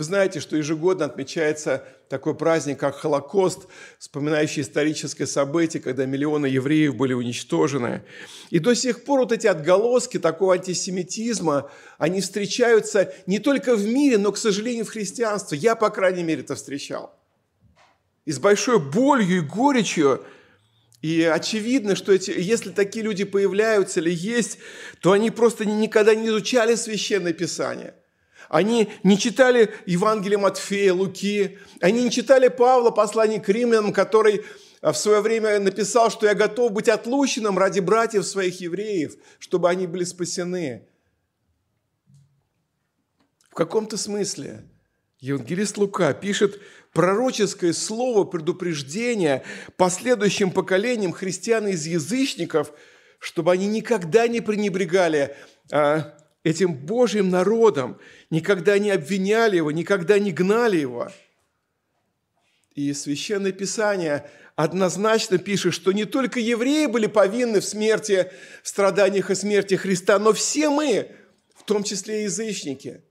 Вы 0.02 0.06
знаете, 0.06 0.40
что 0.40 0.58
ежегодно 0.58 1.06
отмечается 1.06 1.86
такой 2.10 2.34
праздник, 2.34 2.80
как 2.80 2.96
Холокост, 2.96 3.68
вспоминающий 4.00 4.64
историческое 4.64 5.28
событие, 5.28 5.80
когда 5.80 6.08
миллионы 6.08 6.48
евреев 6.48 6.96
были 6.96 7.14
уничтожены. 7.14 8.02
И 8.50 8.58
до 8.58 8.74
сих 8.74 9.04
пор 9.04 9.20
вот 9.20 9.32
эти 9.32 9.46
отголоски 9.46 10.18
такого 10.18 10.56
антисемитизма, 10.56 11.70
они 12.00 12.22
встречаются 12.22 13.14
не 13.28 13.38
только 13.38 13.76
в 13.76 13.86
мире, 13.86 14.18
но, 14.18 14.32
к 14.32 14.38
сожалению, 14.38 14.86
в 14.86 14.90
христианстве. 14.90 15.60
Я, 15.60 15.76
по 15.76 15.92
крайней 15.92 16.24
мере, 16.24 16.42
это 16.42 16.56
встречал. 16.56 17.14
И 18.26 18.32
с 18.32 18.40
большой 18.40 18.80
болью 18.80 19.38
и 19.38 19.42
горечью 19.42 20.26
и 21.04 21.22
очевидно, 21.22 21.96
что 21.96 22.12
эти, 22.12 22.32
если 22.32 22.72
такие 22.72 23.06
люди 23.06 23.24
появляются 23.24 24.00
или 24.00 24.10
есть, 24.10 24.58
то 25.00 25.12
они 25.12 25.30
просто 25.30 25.66
никогда 25.66 26.16
не 26.16 26.28
изучали 26.28 26.74
Священное 26.74 27.34
Писание. 27.34 27.94
Они 28.52 28.92
не 29.04 29.18
читали 29.18 29.74
Евангелие 29.86 30.38
Матфея, 30.38 30.94
Луки. 30.94 31.58
Они 31.80 32.04
не 32.04 32.12
читали 32.12 32.50
Павла, 32.50 32.92
послание 32.92 33.40
к 33.40 33.48
римлянам, 33.48 33.94
который 33.94 34.44
в 34.82 34.94
свое 34.94 35.22
время 35.22 35.58
написал, 35.58 36.12
что 36.12 36.26
я 36.26 36.34
готов 36.34 36.74
быть 36.74 36.90
отлученным 36.90 37.58
ради 37.58 37.80
братьев 37.80 38.26
своих 38.26 38.60
евреев, 38.60 39.16
чтобы 39.40 39.70
они 39.70 39.88
были 39.88 40.04
спасены. 40.04 40.86
В 43.50 43.54
каком-то 43.54 43.96
смысле 43.96 44.66
Евангелист 45.22 45.78
Лука 45.78 46.14
пишет 46.14 46.60
пророческое 46.92 47.72
слово 47.72 48.26
предупреждения 48.26 49.44
последующим 49.78 50.52
поколениям 50.52 51.14
христиан 51.14 51.70
из 51.70 51.86
язычников, 51.86 52.74
чтобы 53.18 53.54
они 53.54 53.68
никогда 53.68 54.28
не 54.28 54.42
пренебрегали 54.42 55.38
а, 55.72 56.18
этим 56.44 56.74
Божьим 56.74 57.30
народом, 57.30 58.00
никогда 58.30 58.80
не 58.80 58.92
обвиняли 58.92 59.58
его, 59.58 59.72
никогда 59.72 60.18
не 60.20 60.32
гнали 60.32 60.78
его. 60.78 61.12
И 62.74 62.94
Священное 62.94 63.52
Писание 63.52 64.30
однозначно 64.56 65.38
пишет, 65.38 65.74
что 65.74 65.92
не 65.92 66.06
только 66.06 66.40
евреи 66.40 66.86
были 66.88 67.08
повинны 67.08 67.60
в 67.60 67.66
смерти, 67.66 68.32
в 68.64 68.68
страданиях 68.68 69.30
и 69.30 69.36
смерти 69.36 69.76
Христа, 69.76 70.18
но 70.20 70.34
все 70.34 70.70
мы, 70.70 71.12
в 71.56 71.64
том 71.64 71.84
числе 71.84 72.22
и 72.22 72.24
язычники, 72.24 73.04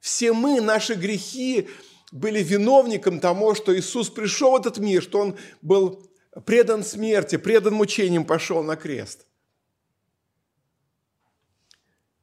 все 0.00 0.32
мы, 0.32 0.60
наши 0.60 0.94
грехи 0.94 1.68
были 2.10 2.42
виновником 2.42 3.20
того, 3.20 3.54
что 3.54 3.76
Иисус 3.76 4.10
пришел 4.10 4.52
в 4.52 4.60
этот 4.60 4.78
мир, 4.78 5.02
что 5.02 5.20
Он 5.20 5.36
был 5.62 6.10
предан 6.44 6.84
смерти, 6.84 7.36
предан 7.36 7.74
мучениям, 7.74 8.24
пошел 8.24 8.62
на 8.62 8.76
крест– 8.76 9.26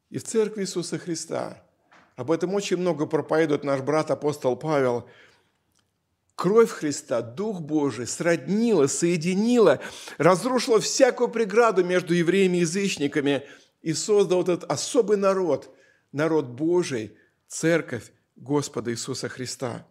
и 0.09 0.17
в 0.17 0.23
церкви 0.23 0.61
Иисуса 0.61 0.97
Христа. 0.97 1.63
Об 2.15 2.31
этом 2.31 2.53
очень 2.53 2.77
много 2.77 3.05
проповедует 3.05 3.63
наш 3.63 3.81
брат 3.81 4.11
апостол 4.11 4.55
Павел. 4.55 5.07
Кровь 6.35 6.69
Христа, 6.69 7.21
Дух 7.21 7.61
Божий 7.61 8.07
сроднила, 8.07 8.87
соединила, 8.87 9.79
разрушила 10.17 10.79
всякую 10.79 11.29
преграду 11.29 11.83
между 11.83 12.13
евреями 12.13 12.57
и 12.57 12.61
язычниками 12.61 13.43
и 13.81 13.93
создал 13.93 14.41
этот 14.41 14.63
особый 14.65 15.17
народ, 15.17 15.73
народ 16.11 16.47
Божий, 16.47 17.17
церковь 17.47 18.11
Господа 18.35 18.91
Иисуса 18.91 19.29
Христа. 19.29 19.85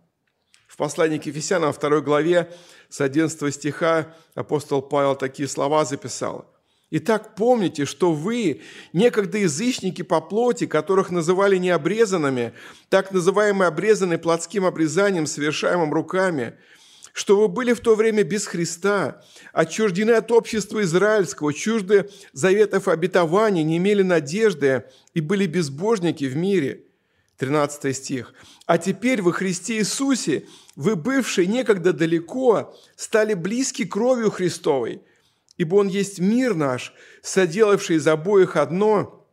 В 0.67 0.77
послании 0.77 1.19
к 1.19 1.27
Ефесянам, 1.27 1.73
2 1.73 2.01
главе, 2.01 2.53
с 2.89 3.01
11 3.01 3.55
стиха 3.55 4.15
апостол 4.35 4.83
Павел 4.83 5.17
такие 5.17 5.49
слова 5.49 5.85
записал– 5.85 6.53
Итак, 6.91 7.35
помните, 7.35 7.85
что 7.85 8.13
вы, 8.13 8.63
некогда 8.95 9.39
язычники 9.39 10.01
по 10.01 10.23
плоти, 10.23 10.67
которых 10.67 11.11
называли 11.11 11.59
необрезанными, 11.59 12.55
так 12.89 13.13
называемые 13.13 13.69
обрезанные 13.69 14.19
плотским 14.19 14.65
обрезанием, 14.65 15.27
совершаемым 15.27 15.93
руками, 15.93 16.55
что 17.13 17.39
вы 17.39 17.49
были 17.49 17.75
в 17.75 17.81
то 17.81 17.95
время 17.95 18.23
без 18.23 18.47
Христа, 18.47 19.23
отчуждены 19.53 20.13
от 20.13 20.33
общества 20.33 20.83
израильского, 20.83 21.53
чужды 21.53 22.09
заветов 22.33 22.89
обетования, 22.89 23.65
не 23.65 23.77
имели 23.77 24.03
надежды 24.03 24.85
и 25.13 25.21
были 25.21 25.47
безбожники 25.47 26.25
в 26.25 26.37
мире. 26.37 26.85
13 27.37 27.95
стих. 27.95 28.35
«А 28.67 28.79
теперь 28.79 29.23
во 29.23 29.33
Христе 29.33 29.79
Иисусе 29.79 30.47
вы, 30.75 30.97
бывшие 30.97 31.47
некогда 31.47 31.93
далеко, 31.93 32.75
стали 32.97 33.35
близки 33.35 33.85
кровью 33.85 34.31
Христовой, 34.31 35.03
ибо 35.59 35.75
Он 35.75 35.89
есть 35.89 36.21
мир 36.21 36.55
наш, 36.55 36.95
соделавший 37.21 37.97
из 37.97 38.07
обоих 38.07 38.57
одно 38.57 39.27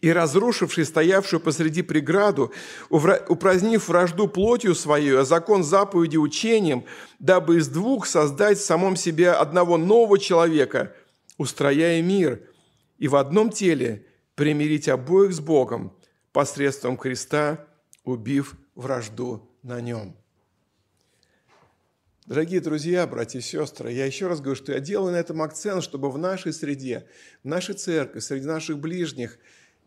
и 0.00 0.10
разрушивший 0.10 0.84
стоявшую 0.84 1.40
посреди 1.40 1.82
преграду, 1.82 2.52
упразднив 2.88 3.86
вражду 3.86 4.26
плотью 4.26 4.74
своей, 4.74 5.16
а 5.16 5.24
закон 5.24 5.62
заповеди 5.62 6.16
учением, 6.16 6.84
дабы 7.18 7.58
из 7.58 7.68
двух 7.68 8.06
создать 8.06 8.58
в 8.58 8.64
самом 8.64 8.96
себе 8.96 9.30
одного 9.30 9.76
нового 9.76 10.18
человека, 10.18 10.94
устрояя 11.36 12.02
мир, 12.02 12.40
и 12.98 13.08
в 13.08 13.16
одном 13.16 13.50
теле 13.50 14.06
примирить 14.34 14.88
обоих 14.88 15.32
с 15.32 15.40
Богом 15.40 15.92
посредством 16.32 16.96
креста, 16.96 17.66
убив 18.04 18.56
вражду 18.74 19.48
на 19.62 19.80
нем. 19.80 20.19
Дорогие 22.30 22.60
друзья, 22.60 23.08
братья 23.08 23.40
и 23.40 23.42
сестры, 23.42 23.90
я 23.90 24.06
еще 24.06 24.28
раз 24.28 24.40
говорю, 24.40 24.54
что 24.54 24.70
я 24.70 24.78
делаю 24.78 25.10
на 25.10 25.16
этом 25.16 25.42
акцент, 25.42 25.82
чтобы 25.82 26.12
в 26.12 26.16
нашей 26.16 26.52
среде, 26.52 27.04
в 27.42 27.48
нашей 27.48 27.74
церкви, 27.74 28.20
среди 28.20 28.46
наших 28.46 28.78
ближних 28.78 29.36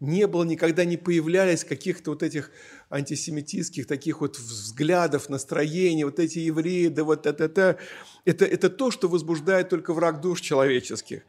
не 0.02 0.28
было, 0.28 0.44
никогда 0.44 0.84
не 0.84 0.98
появлялись 0.98 1.64
каких-то 1.64 2.12
вот 2.12 2.22
этих 2.22 2.52
антисемитистских 2.90 3.88
таких 3.88 4.20
вот 4.20 4.38
взглядов, 4.38 5.30
настроений, 5.30 6.04
вот 6.04 6.20
эти 6.20 6.40
евреи, 6.40 6.90
да 6.90 7.06
вот 7.06 7.28
это, 7.28 7.46
это, 7.46 7.78
это, 8.26 8.44
это 8.44 8.70
то, 8.70 8.92
что 8.92 9.08
возбуждает 9.08 9.70
только 9.70 9.94
враг 9.94 10.20
душ 10.20 10.42
человеческих. 10.42 11.22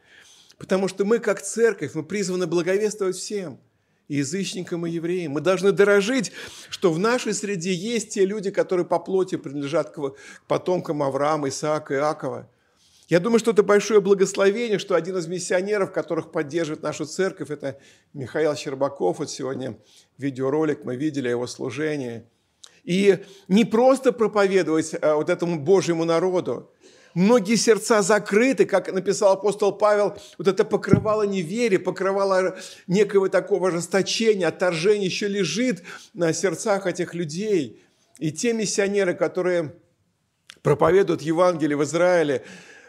Потому 0.57 0.89
что 0.89 1.05
мы, 1.05 1.19
как 1.19 1.41
церковь, 1.41 1.95
мы 1.95 2.03
призваны 2.03 2.45
благовествовать 2.45 3.15
всем– 3.15 3.57
и 4.07 4.17
язычникам, 4.17 4.85
и 4.85 4.91
евреям. 4.91 5.33
Мы 5.33 5.41
должны 5.41 5.71
дорожить, 5.71 6.31
что 6.69 6.91
в 6.91 6.99
нашей 6.99 7.33
среде 7.33 7.73
есть 7.73 8.09
те 8.09 8.25
люди, 8.25 8.51
которые 8.51 8.85
по 8.85 8.99
плоти 8.99 9.35
принадлежат 9.35 9.91
к 9.91 10.13
потомкам 10.47 11.03
Авраама, 11.03 11.49
Исаака, 11.49 11.95
Иакова. 11.95 12.49
Я 13.07 13.19
думаю, 13.19 13.37
что 13.37 13.51
это 13.51 13.61
большое 13.61 14.01
благословение, 14.01 14.79
что 14.79 14.95
один 14.95 15.17
из 15.17 15.27
миссионеров, 15.27 15.91
которых 15.91 16.31
поддерживает 16.31 16.81
нашу 16.81 17.05
церковь, 17.05 17.51
это 17.51 17.79
Михаил 18.13 18.55
Щербаков. 18.55 19.19
Вот 19.19 19.29
сегодня 19.29 19.77
видеоролик 20.17 20.83
мы 20.85 20.95
видели 20.95 21.29
его 21.29 21.45
служении. 21.45 22.23
И 22.83 23.23
не 23.47 23.63
просто 23.65 24.11
проповедовать 24.11 24.93
э, 24.93 25.13
вот 25.13 25.29
этому 25.29 25.59
Божьему 25.59 26.03
народу, 26.05 26.71
многие 27.15 27.55
сердца 27.55 28.03
закрыты, 28.03 28.65
как 28.65 28.93
написал 28.93 29.33
апостол 29.33 29.71
Павел, 29.71 30.15
вот 30.37 30.47
это 30.47 30.63
покрывало 30.63 31.23
неверия, 31.23 31.79
покрывало 31.79 32.55
некого 32.85 33.29
такого 33.29 33.71
расточения, 33.71 34.47
отторжения 34.47 35.05
еще 35.05 35.27
лежит 35.27 35.81
на 36.13 36.31
сердцах 36.33 36.85
этих 36.85 37.15
людей. 37.15 37.81
И 38.19 38.31
те 38.31 38.53
миссионеры, 38.53 39.15
которые 39.15 39.73
проповедуют 40.61 41.23
Евангелие 41.23 41.77
в 41.77 41.83
Израиле, 41.83 42.43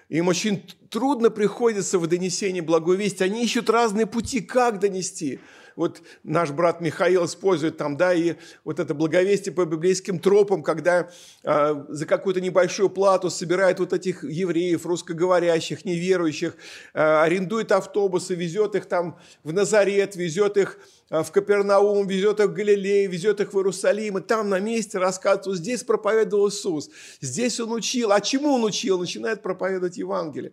им 0.08 0.28
очень 0.28 0.68
трудно 0.90 1.30
приходится 1.30 1.98
в 1.98 2.06
донесении 2.06 2.60
благой 2.60 2.96
вести. 2.96 3.24
Они 3.24 3.42
ищут 3.42 3.70
разные 3.70 4.06
пути, 4.06 4.40
как 4.40 4.78
донести– 4.80 5.40
вот 5.76 6.02
наш 6.24 6.50
брат 6.50 6.80
Михаил 6.80 7.26
использует 7.26 7.76
там, 7.76 7.96
да, 7.96 8.14
и 8.14 8.34
вот 8.64 8.80
это 8.80 8.94
благовестие 8.94 9.54
по 9.54 9.64
библейским 9.66 10.18
тропам, 10.18 10.62
когда 10.62 11.10
э, 11.44 11.84
за 11.88 12.06
какую-то 12.06 12.40
небольшую 12.40 12.88
плату 12.88 13.30
собирает 13.30 13.78
вот 13.78 13.92
этих 13.92 14.24
евреев, 14.24 14.86
русскоговорящих, 14.86 15.84
неверующих, 15.84 16.56
э, 16.94 17.00
арендует 17.00 17.72
автобусы, 17.72 18.34
везет 18.34 18.74
их 18.74 18.86
там 18.86 19.18
в 19.44 19.52
Назарет, 19.52 20.16
везет 20.16 20.56
их 20.56 20.78
в 21.10 21.30
Капернаум, 21.30 22.08
везет 22.08 22.40
их 22.40 22.46
в 22.46 22.52
Галилею, 22.52 23.10
везет 23.10 23.40
их 23.40 23.52
в 23.52 23.56
Иерусалим, 23.56 24.18
и 24.18 24.22
там 24.22 24.48
на 24.48 24.58
месте 24.58 24.98
рассказывает, 24.98 25.60
здесь 25.60 25.84
проповедовал 25.84 26.48
Иисус, 26.48 26.90
здесь 27.20 27.60
Он 27.60 27.72
учил. 27.72 28.10
А 28.10 28.20
чему 28.20 28.54
Он 28.54 28.64
учил? 28.64 28.98
Начинает 28.98 29.42
проповедовать 29.42 29.98
Евангелие. 29.98 30.52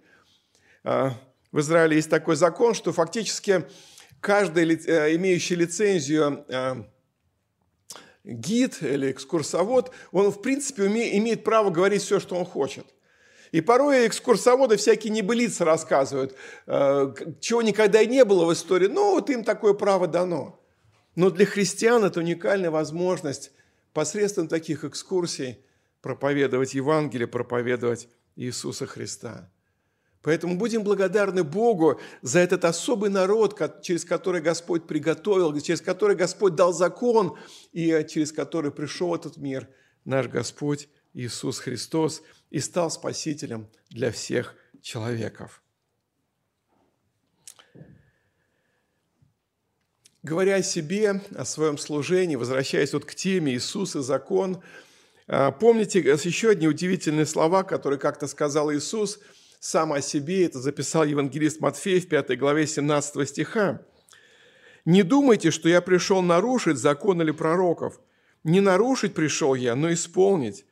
В 0.84 1.60
Израиле 1.60 1.96
есть 1.96 2.10
такой 2.10 2.36
закон, 2.36 2.74
что 2.74 2.92
фактически 2.92 3.66
каждый, 4.24 4.76
э, 4.76 5.16
имеющий 5.16 5.56
лицензию 5.56 6.46
э, 6.48 6.76
гид 8.24 8.82
или 8.82 9.12
экскурсовод, 9.12 9.92
он, 10.12 10.32
в 10.32 10.42
принципе, 10.42 10.86
имеет 10.86 11.44
право 11.44 11.70
говорить 11.70 12.02
все, 12.02 12.20
что 12.20 12.36
он 12.36 12.46
хочет. 12.46 12.86
И 13.52 13.62
порой 13.62 14.08
экскурсоводы 14.08 14.78
всякие 14.78 15.12
небылицы 15.12 15.66
рассказывают, 15.66 16.36
э, 16.66 17.14
чего 17.42 17.62
никогда 17.62 18.02
и 18.02 18.08
не 18.08 18.24
было 18.24 18.46
в 18.46 18.54
истории, 18.54 18.88
но 18.88 19.12
вот 19.12 19.30
им 19.30 19.44
такое 19.44 19.74
право 19.74 20.08
дано. 20.08 20.60
Но 21.16 21.30
для 21.30 21.46
христиан 21.46 22.04
это 22.06 22.22
уникальная 22.22 22.72
возможность 22.72 23.52
посредством 23.94 24.48
таких 24.48 24.86
экскурсий 24.86 25.60
проповедовать 26.02 26.74
Евангелие, 26.74 27.28
проповедовать 27.28 28.08
Иисуса 28.38 28.88
Христа. 28.88 29.52
Поэтому 30.24 30.56
будем 30.56 30.84
благодарны 30.84 31.44
Богу 31.44 32.00
за 32.22 32.40
этот 32.40 32.64
особый 32.64 33.10
народ, 33.10 33.60
через 33.82 34.06
который 34.06 34.40
Господь 34.40 34.88
приготовил, 34.88 35.60
через 35.60 35.82
который 35.82 36.16
Господь 36.16 36.56
дал 36.56 36.72
закон 36.72 37.38
и 37.74 38.06
через 38.10 38.32
который 38.32 38.72
пришел 38.72 39.14
этот 39.14 39.36
мир 39.36 39.68
наш 40.06 40.28
Господь 40.28 40.88
Иисус 41.14 41.60
Христос 41.60 42.24
и 42.52 42.60
стал 42.60 42.90
Спасителем 42.90 43.68
для 43.90 44.14
всех 44.14 44.56
человеков. 44.82 45.62
Говоря 50.24 50.56
о 50.56 50.64
себе, 50.64 51.22
о 51.36 51.44
своем 51.44 51.78
служении, 51.78 52.38
возвращаясь 52.38 52.94
вот 52.94 53.04
к 53.04 53.14
теме 53.14 53.56
Иисус 53.56 53.98
и 53.98 54.02
закон, 54.02 54.64
а, 55.28 55.52
помните 55.52 56.00
еще 56.00 56.52
одни 56.52 56.70
удивительные 56.70 57.26
слова, 57.26 57.64
которые 57.64 58.00
как-то 58.00 58.28
сказал 58.28 58.72
Иисус– 58.72 59.20
сам 59.64 59.94
о 59.94 60.02
себе, 60.02 60.44
это 60.46 60.60
записал 60.60 61.06
евангелист 61.06 61.62
Матфей 61.62 62.02
в 62.02 62.10
5 62.10 62.38
главе 62.38 62.68
17 62.68 63.30
стиха. 63.30 63.82
«Не 64.84 65.04
думайте, 65.04 65.52
что 65.52 65.70
я 65.70 65.80
пришел 65.80 66.22
нарушить 66.22 66.78
закон 66.78 67.22
или 67.22 67.32
пророков. 67.32 68.02
Не 68.44 68.60
нарушить 68.60 69.14
пришел 69.14 69.56
я, 69.56 69.76
но 69.76 69.94
исполнить. 69.94 70.66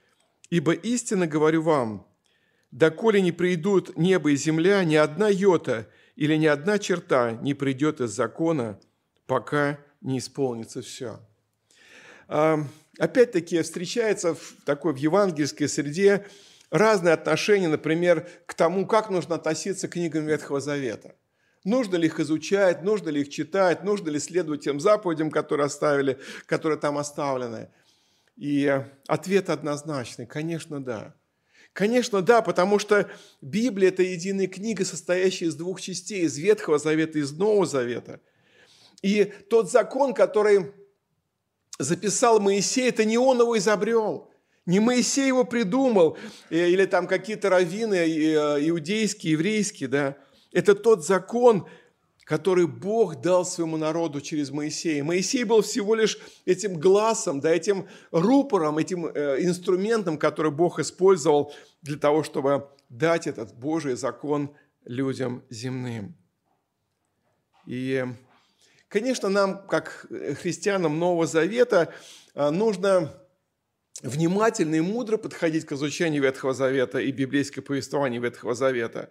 Ибо 0.49 0.73
истинно 0.73 1.25
говорю 1.25 1.61
вам, 1.61 2.05
доколе 2.71 3.21
не 3.21 3.31
придут 3.31 3.97
небо 3.97 4.31
и 4.31 4.35
земля, 4.35 4.83
ни 4.83 4.95
одна 4.95 5.29
йота 5.29 5.87
или 6.17 6.35
ни 6.35 6.47
одна 6.47 6.77
черта 6.77 7.31
не 7.31 7.53
придет 7.53 8.01
из 8.01 8.09
закона, 8.09 8.77
пока 9.25 9.79
не 10.01 10.17
исполнится 10.17 10.81
все». 10.81 11.21
Опять-таки 12.99 13.61
встречается 13.61 14.35
в 14.35 14.53
такой 14.65 14.91
в 14.91 14.97
евангельской 14.97 15.69
среде 15.69 16.25
разные 16.71 17.13
отношения, 17.13 17.67
например, 17.67 18.27
к 18.45 18.53
тому, 18.53 18.87
как 18.87 19.09
нужно 19.09 19.35
относиться 19.35 19.87
к 19.87 19.91
книгам 19.91 20.25
Ветхого 20.25 20.59
Завета. 20.59 21.15
Нужно 21.63 21.97
ли 21.97 22.07
их 22.07 22.19
изучать, 22.19 22.81
нужно 22.81 23.09
ли 23.09 23.21
их 23.21 23.29
читать, 23.29 23.83
нужно 23.83 24.09
ли 24.09 24.19
следовать 24.19 24.63
тем 24.63 24.79
заповедям, 24.79 25.29
которые 25.29 25.65
оставили, 25.65 26.17
которые 26.47 26.79
там 26.79 26.97
оставлены. 26.97 27.69
И 28.35 28.81
ответ 29.07 29.49
однозначный, 29.51 30.25
конечно, 30.25 30.83
да. 30.83 31.13
Конечно, 31.73 32.21
да, 32.21 32.41
потому 32.41 32.79
что 32.79 33.09
Библия– 33.41 33.89
это 33.89 34.01
единая 34.01 34.47
книга, 34.47 34.83
состоящая 34.83 35.45
из 35.45 35.55
двух 35.55 35.79
частей, 35.79 36.23
из 36.23 36.37
Ветхого 36.37 36.79
Завета 36.79 37.19
и 37.19 37.21
из 37.21 37.31
Нового 37.31 37.65
Завета. 37.65 38.19
И 39.03 39.25
тот 39.25 39.71
закон, 39.71 40.13
который 40.13 40.73
записал 41.77 42.39
Моисей, 42.39 42.89
это 42.89 43.05
не 43.05 43.17
он 43.17 43.39
его 43.39 43.57
изобрел– 43.57 44.29
не 44.65 44.79
Моисей 44.79 45.27
его 45.27 45.43
придумал, 45.43 46.17
э, 46.49 46.69
или 46.69 46.85
там 46.85 47.07
какие-то 47.07 47.49
раввины 47.49 47.95
э, 47.95 48.69
иудейские, 48.69 49.33
еврейские, 49.33 49.89
да. 49.89 50.17
Это 50.51 50.75
тот 50.75 51.05
закон, 51.05 51.67
который 52.25 52.67
Бог 52.67 53.21
дал 53.21 53.45
своему 53.45 53.77
народу 53.77 54.21
через 54.21 54.51
Моисея. 54.51 55.03
Моисей 55.03 55.43
был 55.43 55.61
всего 55.61 55.95
лишь 55.95 56.19
этим 56.45 56.79
глазом, 56.79 57.39
да, 57.39 57.49
этим 57.49 57.87
рупором, 58.11 58.77
этим 58.77 59.07
э, 59.07 59.43
инструментом, 59.43 60.17
который 60.17 60.51
Бог 60.51 60.79
использовал 60.79 61.53
для 61.81 61.97
того, 61.97 62.23
чтобы 62.23 62.69
дать 62.89 63.27
этот 63.27 63.55
Божий 63.55 63.95
закон 63.95 64.55
людям 64.85 65.43
земным. 65.49 66.15
И, 67.65 68.05
конечно, 68.87 69.29
нам, 69.29 69.65
как 69.67 70.07
христианам 70.41 70.97
Нового 70.99 71.27
Завета, 71.27 71.93
нужно 72.33 73.20
внимательно 74.03 74.75
и 74.75 74.79
мудро 74.79 75.17
подходить 75.17 75.65
к 75.65 75.73
изучению 75.73 76.23
Ветхого 76.23 76.53
Завета 76.53 76.99
и 76.99 77.11
библейское 77.11 77.63
повествование 77.63 78.19
Ветхого 78.19 78.55
Завета. 78.55 79.09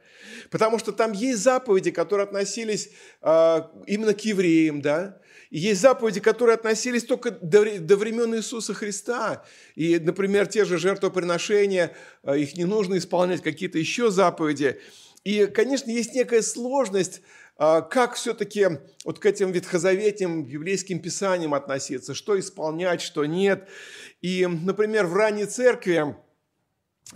Потому 0.51 0.79
что 0.79 0.93
там 0.93 1.13
есть 1.13 1.41
заповеди, 1.41 1.91
которые 1.91 2.25
относились 2.25 2.91
э, 3.23 3.61
именно 3.87 4.15
к 4.15 4.21
евреям, 4.21 4.81
да, 4.81 5.21
и 5.51 5.59
есть 5.59 5.81
заповеди, 5.81 6.21
которые 6.21 6.55
относились 6.55 7.05
только 7.05 7.33
до, 7.33 7.79
до 7.81 7.97
времен 7.97 8.35
Иисуса 8.37 8.73
Христа. 8.73 9.45
И, 9.75 9.99
например, 9.99 10.47
те 10.47 10.65
же 10.65 10.79
жертвоприношения, 10.79 11.95
э, 12.23 12.39
их 12.39 12.57
не 12.57 12.65
нужно 12.65 12.99
исполнять, 12.99 13.43
какие-то 13.43 13.79
еще 13.79 14.11
заповеди. 14.11 14.81
И, 15.25 15.47
конечно, 15.47 15.91
есть 15.91 16.15
некая 16.15 16.43
сложность 16.43 17.21
как 17.61 18.15
все-таки 18.15 18.67
вот 19.05 19.19
к 19.19 19.27
этим 19.27 19.53
ветхозаветным 19.53 20.47
библейским 20.47 20.99
писаниям 20.99 21.53
относиться, 21.53 22.15
что 22.15 22.41
исполнять, 22.41 23.03
что 23.03 23.27
нет. 23.27 23.69
И, 24.23 24.47
например, 24.47 25.07
в 25.07 25.15
ранней 25.15 25.45
церкви, 25.45 26.17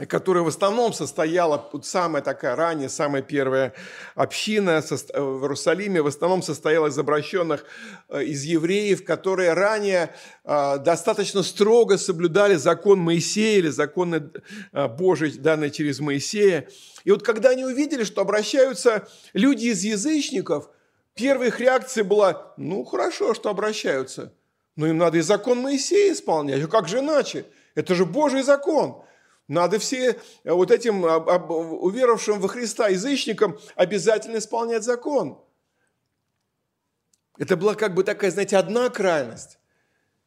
которая 0.08 0.42
в 0.42 0.48
основном 0.48 0.92
состояла, 0.92 1.68
вот 1.72 1.86
самая 1.86 2.20
такая 2.22 2.56
ранняя, 2.56 2.88
самая 2.88 3.22
первая 3.22 3.74
община 4.16 4.82
в 4.82 4.92
Иерусалиме, 4.92 6.02
в 6.02 6.08
основном 6.08 6.42
состояла 6.42 6.88
из 6.88 6.98
обращенных 6.98 7.64
э, 8.08 8.24
из 8.24 8.42
евреев, 8.42 9.04
которые 9.04 9.52
ранее 9.52 10.12
а, 10.44 10.78
достаточно 10.78 11.44
строго 11.44 11.96
соблюдали 11.96 12.56
закон 12.56 12.98
Моисея 12.98 13.58
или 13.58 13.68
законы 13.68 14.30
э, 14.72 14.88
Божий, 14.88 15.30
данные 15.32 15.70
через 15.70 16.00
Моисея. 16.00 16.68
И 17.04 17.12
вот 17.12 17.22
когда 17.22 17.50
они 17.50 17.64
увидели, 17.64 18.02
что 18.02 18.20
обращаются 18.20 19.06
люди 19.32 19.66
из 19.66 19.84
язычников, 19.84 20.70
первая 21.14 21.48
их 21.48 21.60
реакция 21.60 22.02
была, 22.02 22.52
ну 22.56 22.84
хорошо, 22.84 23.32
что 23.32 23.48
обращаются, 23.48 24.32
но 24.74 24.88
им 24.88 24.98
надо 24.98 25.18
и 25.18 25.20
закон 25.20 25.60
Моисея 25.60 26.12
исполнять, 26.12 26.64
а 26.64 26.66
как 26.66 26.88
же 26.88 26.98
иначе? 26.98 27.46
Это 27.76 27.94
же 27.94 28.04
Божий 28.04 28.42
закон. 28.42 29.04
Надо 29.48 29.78
все 29.78 30.18
э, 30.44 30.52
вот 30.52 30.70
этим 30.70 31.04
уверовавшим 31.04 32.40
во 32.40 32.48
Христа 32.48 32.88
язычникам 32.88 33.58
обязательно 33.74 34.38
исполнять 34.38 34.84
закон. 34.84 35.38
Это 37.38 37.56
была 37.56 37.74
как 37.74 37.94
бы 37.94 38.04
такая, 38.04 38.30
знаете, 38.30 38.56
одна 38.56 38.88
крайность. 38.88 39.58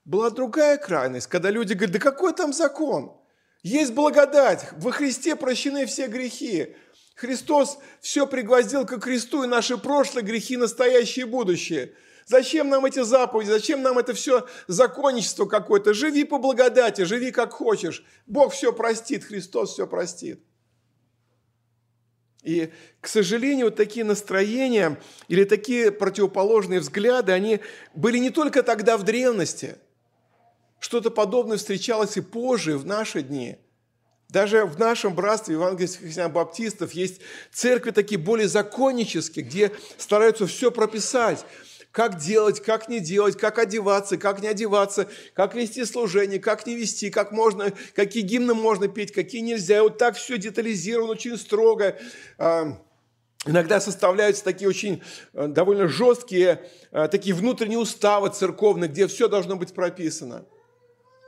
Была 0.05 0.29
другая 0.29 0.77
крайность, 0.77 1.27
когда 1.27 1.49
люди 1.49 1.73
говорят, 1.73 1.93
да 1.93 1.99
какой 1.99 2.33
там 2.33 2.53
закон? 2.53 3.17
Есть 3.63 3.93
благодать, 3.93 4.67
во 4.73 4.91
Христе 4.91 5.35
прощены 5.35 5.85
все 5.85 6.07
грехи. 6.07 6.75
Христос 7.15 7.79
все 7.99 8.27
пригвоздил 8.27 8.85
к 8.85 8.99
кресту, 8.99 9.43
и 9.43 9.47
наши 9.47 9.77
прошлые 9.77 10.23
грехи, 10.23 10.55
настоящие 10.55 11.25
и 11.25 11.29
будущее. 11.29 11.93
Зачем 12.27 12.69
нам 12.69 12.85
эти 12.85 13.01
заповеди? 13.01 13.49
Зачем 13.49 13.81
нам 13.81 13.97
это 13.97 14.13
все 14.13 14.45
законничество 14.67 15.45
какое-то? 15.45 15.95
Живи 15.95 16.23
по 16.23 16.37
благодати, 16.37 17.01
живи 17.01 17.31
как 17.31 17.53
хочешь. 17.53 18.05
Бог 18.27 18.53
все 18.53 18.71
простит, 18.71 19.23
Христос 19.23 19.73
все 19.73 19.87
простит. 19.87 20.39
И, 22.43 22.71
к 23.01 23.07
сожалению, 23.07 23.65
вот 23.65 23.75
такие 23.75 24.05
настроения 24.05 24.99
или 25.27 25.43
такие 25.43 25.91
противоположные 25.91 26.81
взгляды, 26.81 27.31
они 27.31 27.61
были 27.95 28.19
не 28.19 28.29
только 28.29 28.61
тогда 28.61 28.97
в 28.97 29.03
древности– 29.03 29.77
что-то 30.79 31.09
подобное 31.09 31.57
встречалось 31.57 32.17
и 32.17 32.21
позже, 32.21 32.77
в 32.77 32.85
наши 32.85 33.21
дни. 33.21 33.57
Даже 34.29 34.65
в 34.65 34.77
нашем 34.77 35.15
братстве 35.15 35.55
евангельских 35.55 36.01
христиан-баптистов 36.01 36.91
есть 36.91 37.21
церкви 37.51 37.91
такие 37.91 38.19
более 38.19 38.47
законнические, 38.47 39.45
где 39.45 39.71
стараются 39.97 40.45
все 40.47 40.69
прописать. 40.69 41.45
Как 41.97 42.19
делать, 42.19 42.59
как 42.61 42.89
не 42.89 42.99
делать, 42.99 43.37
как 43.37 43.57
одеваться, 43.57 44.17
как 44.17 44.39
не 44.39 44.47
одеваться, 44.47 45.07
как 45.33 45.55
вести 45.55 45.83
служение, 45.83 46.39
как 46.39 46.67
не 46.67 46.75
вести, 46.75 47.09
как 47.09 47.31
можно, 47.31 47.73
какие 47.95 48.21
гимны 48.21 48.53
можно 48.53 48.87
петь, 48.87 49.11
какие 49.11 49.41
нельзя. 49.41 49.77
И 49.77 49.81
вот 49.81 49.97
так 49.97 50.15
все 50.15 50.37
детализировано, 50.37 51.13
очень 51.13 51.35
строго. 51.39 51.97
А, 52.37 52.79
иногда 53.47 53.81
составляются 53.81 54.43
такие 54.43 54.69
очень 54.69 55.01
э, 55.33 55.47
довольно 55.47 55.87
жесткие, 55.87 56.69
э, 56.91 57.07
такие 57.07 57.33
внутренние 57.33 57.79
уставы 57.79 58.29
церковные, 58.29 58.89
где 58.89 59.07
все 59.07 59.27
должно 59.27 59.55
быть 59.55 59.73
прописано. 59.73 60.45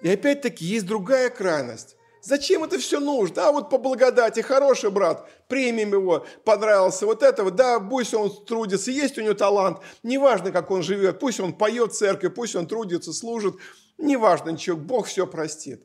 И 0.04 0.10
опять-таки 0.12 0.64
есть 0.66 0.86
другая 0.86 1.32
крайность. 1.32 1.96
Зачем 2.22 2.64
это 2.64 2.78
все 2.78 3.00
нужно? 3.00 3.48
А 3.48 3.52
вот 3.52 3.70
по 3.70 3.78
благодати, 3.78 4.42
хороший 4.42 4.92
брат, 4.92 5.30
примем 5.48 5.94
его, 5.94 6.26
понравился 6.44 7.06
вот 7.06 7.24
этого, 7.24 7.50
да, 7.50 7.80
пусть 7.80 8.14
он 8.14 8.30
трудится, 8.46 8.92
есть 8.92 9.18
у 9.18 9.22
него 9.22 9.34
талант, 9.34 9.80
неважно, 10.04 10.52
как 10.52 10.70
он 10.70 10.84
живет, 10.84 11.20
пусть 11.20 11.40
он 11.40 11.54
поет 11.54 11.94
в 11.94 11.98
церкви, 11.98 12.28
пусть 12.28 12.56
он 12.56 12.68
трудится, 12.68 13.14
служит, 13.14 13.56
неважно 13.98 14.50
ничего, 14.50 14.76
Бог 14.76 15.08
все 15.08 15.26
простит. 15.26 15.84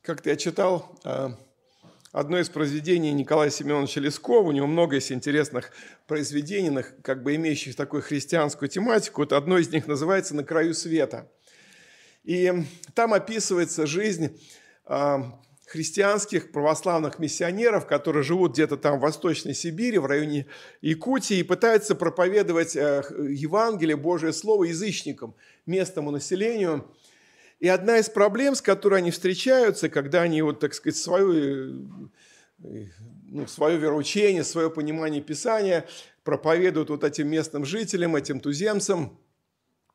Как-то 0.00 0.30
я 0.30 0.36
читал 0.36 0.98
а, 1.04 1.36
одно 2.12 2.38
из 2.38 2.48
произведений 2.48 3.12
Николая 3.12 3.50
Семеновича 3.50 4.00
Лескова, 4.00 4.48
у 4.48 4.52
него 4.52 4.66
много 4.66 4.96
есть 4.96 5.12
интересных 5.12 5.70
произведений, 6.06 6.82
как 7.02 7.22
бы 7.22 7.34
имеющих 7.34 7.76
такую 7.76 8.02
христианскую 8.02 8.70
тематику, 8.70 9.20
вот 9.20 9.32
одно 9.34 9.58
из 9.58 9.70
них 9.70 9.86
называется 9.86 10.34
«На 10.34 10.44
краю 10.44 10.72
света». 10.72 11.30
И 12.24 12.52
там 12.94 13.14
описывается 13.14 13.86
жизнь 13.86 14.40
а, 14.84 15.40
христианских 15.66 16.52
православных 16.52 17.18
миссионеров, 17.18 17.86
которые 17.86 18.22
живут 18.22 18.52
где-то 18.52 18.76
там 18.76 18.98
в 18.98 19.02
Восточной 19.02 19.54
Сибири, 19.54 19.98
в 19.98 20.06
районе 20.06 20.46
Якутии, 20.82 21.38
и 21.38 21.42
пытаются 21.42 21.94
проповедовать 21.94 22.76
э, 22.76 23.02
Евангелие, 23.30 23.96
Божие 23.96 24.34
Слово 24.34 24.64
язычникам, 24.64 25.34
местному 25.64 26.10
населению. 26.10 26.94
И 27.58 27.68
одна 27.68 27.98
из 27.98 28.10
проблем, 28.10 28.54
с 28.54 28.60
которой 28.60 28.98
они 28.98 29.10
встречаются, 29.10 29.88
когда 29.88 30.20
они, 30.20 30.42
вот, 30.42 30.60
так 30.60 30.74
сказать, 30.74 30.98
свое, 30.98 31.74
э, 32.62 32.86
ну, 33.28 33.46
свое 33.46 33.78
вероучение, 33.78 34.44
свое 34.44 34.70
понимание 34.70 35.22
Писания 35.22 35.86
проповедуют 36.22 36.90
вот 36.90 37.02
этим 37.02 37.28
местным 37.28 37.64
жителям, 37.64 38.14
этим 38.14 38.40
туземцам– 38.40 39.18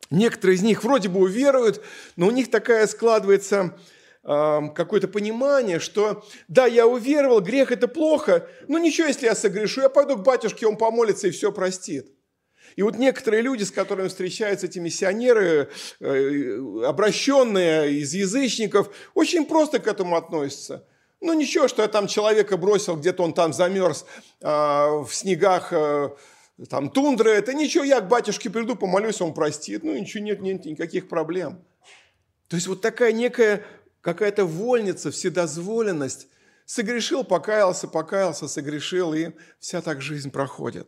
Некоторые 0.10 0.56
из 0.56 0.64
них 0.64 0.84
вроде 0.84 1.10
бы 1.10 1.20
уверуют, 1.20 1.84
но 2.16 2.28
у 2.28 2.32
них 2.32 2.50
такая 2.50 2.88
складывается 2.88 3.78
э, 4.24 4.60
какое-то 4.74 5.08
понимание, 5.08 5.80
что 5.80 6.26
да, 6.48 6.66
я 6.66 6.88
уверовал, 6.88 7.42
грех 7.42 7.72
это 7.72 7.88
плохо, 7.88 8.48
но 8.68 8.78
ничего, 8.78 9.08
если 9.08 9.26
я 9.26 9.36
согрешу, 9.36 9.82
я 9.82 9.90
пойду 9.90 10.16
к 10.16 10.24
батюшке, 10.24 10.66
он 10.66 10.78
помолится 10.78 11.28
и 11.28 11.32
все 11.32 11.52
простит. 11.52 12.08
И 12.78 12.84
вот 12.84 12.98
некоторые 12.98 13.42
люди, 13.42 13.64
с 13.64 13.72
которыми 13.72 14.08
встречаются 14.08 14.68
эти 14.68 14.80
миссионеры, 14.80 15.70
э, 16.00 16.84
обращенные 16.86 17.92
из 17.94 18.14
язычников, 18.14 18.90
очень 19.14 19.46
просто 19.46 19.80
к 19.80 19.88
этому 19.88 20.16
относятся. 20.16 20.86
Ну 21.20 21.34
ничего, 21.34 21.68
что 21.68 21.82
я 21.82 21.88
там 21.88 22.08
человека 22.08 22.58
бросил, 22.58 22.96
где-то 22.96 23.24
он 23.24 23.34
там 23.34 23.52
замерз 23.52 24.06
э, 24.42 24.48
в 24.48 25.10
снегах, 25.12 25.74
э, 25.74 26.10
там 26.66 26.90
тундра, 26.90 27.30
это 27.30 27.54
ничего, 27.54 27.84
я 27.84 28.02
к 28.02 28.08
батюшке 28.08 28.50
приду, 28.50 28.76
помолюсь, 28.76 29.22
он 29.22 29.34
простит, 29.34 29.84
ну 29.84 29.96
ничего, 29.96 30.24
нет, 30.24 30.42
нет 30.42 30.66
никаких 30.66 31.08
проблем. 31.08 31.64
То 32.48 32.56
есть 32.56 32.68
вот 32.68 32.82
такая 32.82 33.12
некая 33.12 33.64
какая-то 34.02 34.46
вольница, 34.46 35.12
вседозволенность. 35.12 36.30
Согрешил, 36.66 37.24
покаялся, 37.24 37.88
покаялся, 37.88 38.48
согрешил, 38.48 39.14
и 39.14 39.32
вся 39.60 39.82
так 39.82 40.02
жизнь 40.02 40.32
проходит. 40.32 40.88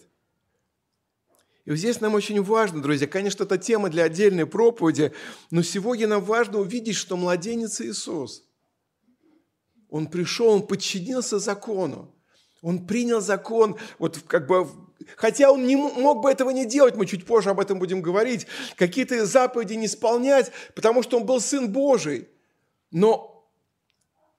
И 1.65 1.69
вот 1.69 1.77
здесь 1.77 2.01
нам 2.01 2.15
очень 2.15 2.41
важно, 2.41 2.82
друзья, 2.82 3.08
конечно, 3.08 3.43
это 3.43 3.58
тема 3.58 3.89
для 3.89 4.03
отдельной 4.03 4.45
проповеди, 4.45 5.13
но 5.51 5.62
сегодня 5.62 6.08
нам 6.08 6.23
важно 6.23 6.60
увидеть, 6.60 6.95
что 6.95 7.15
младенец 7.15 7.79
Иисус, 7.82 8.43
Он 9.89 10.08
пришел, 10.08 10.47
Он 10.47 10.65
подчинился 10.65 11.39
закону, 11.39 12.15
Он 12.62 12.88
принял 12.88 13.21
закон, 13.21 13.77
вот 13.99 14.17
как 14.27 14.47
бы 14.47 14.67
Хотя 15.16 15.52
он 15.52 15.66
не 15.66 15.76
мог 15.76 16.22
бы 16.22 16.30
этого 16.30 16.50
не 16.50 16.66
делать, 16.66 16.96
мы 16.96 17.06
чуть 17.06 17.26
позже 17.26 17.50
об 17.50 17.60
этом 17.60 17.80
будем 17.80 18.02
говорить, 18.02 18.48
какие-то 18.76 19.26
заповеди 19.26 19.74
не 19.74 19.86
исполнять, 19.86 20.52
потому 20.76 21.04
что 21.04 21.18
он 21.18 21.26
был 21.26 21.40
Сын 21.40 21.72
Божий. 21.72 22.28
Но 22.92 23.48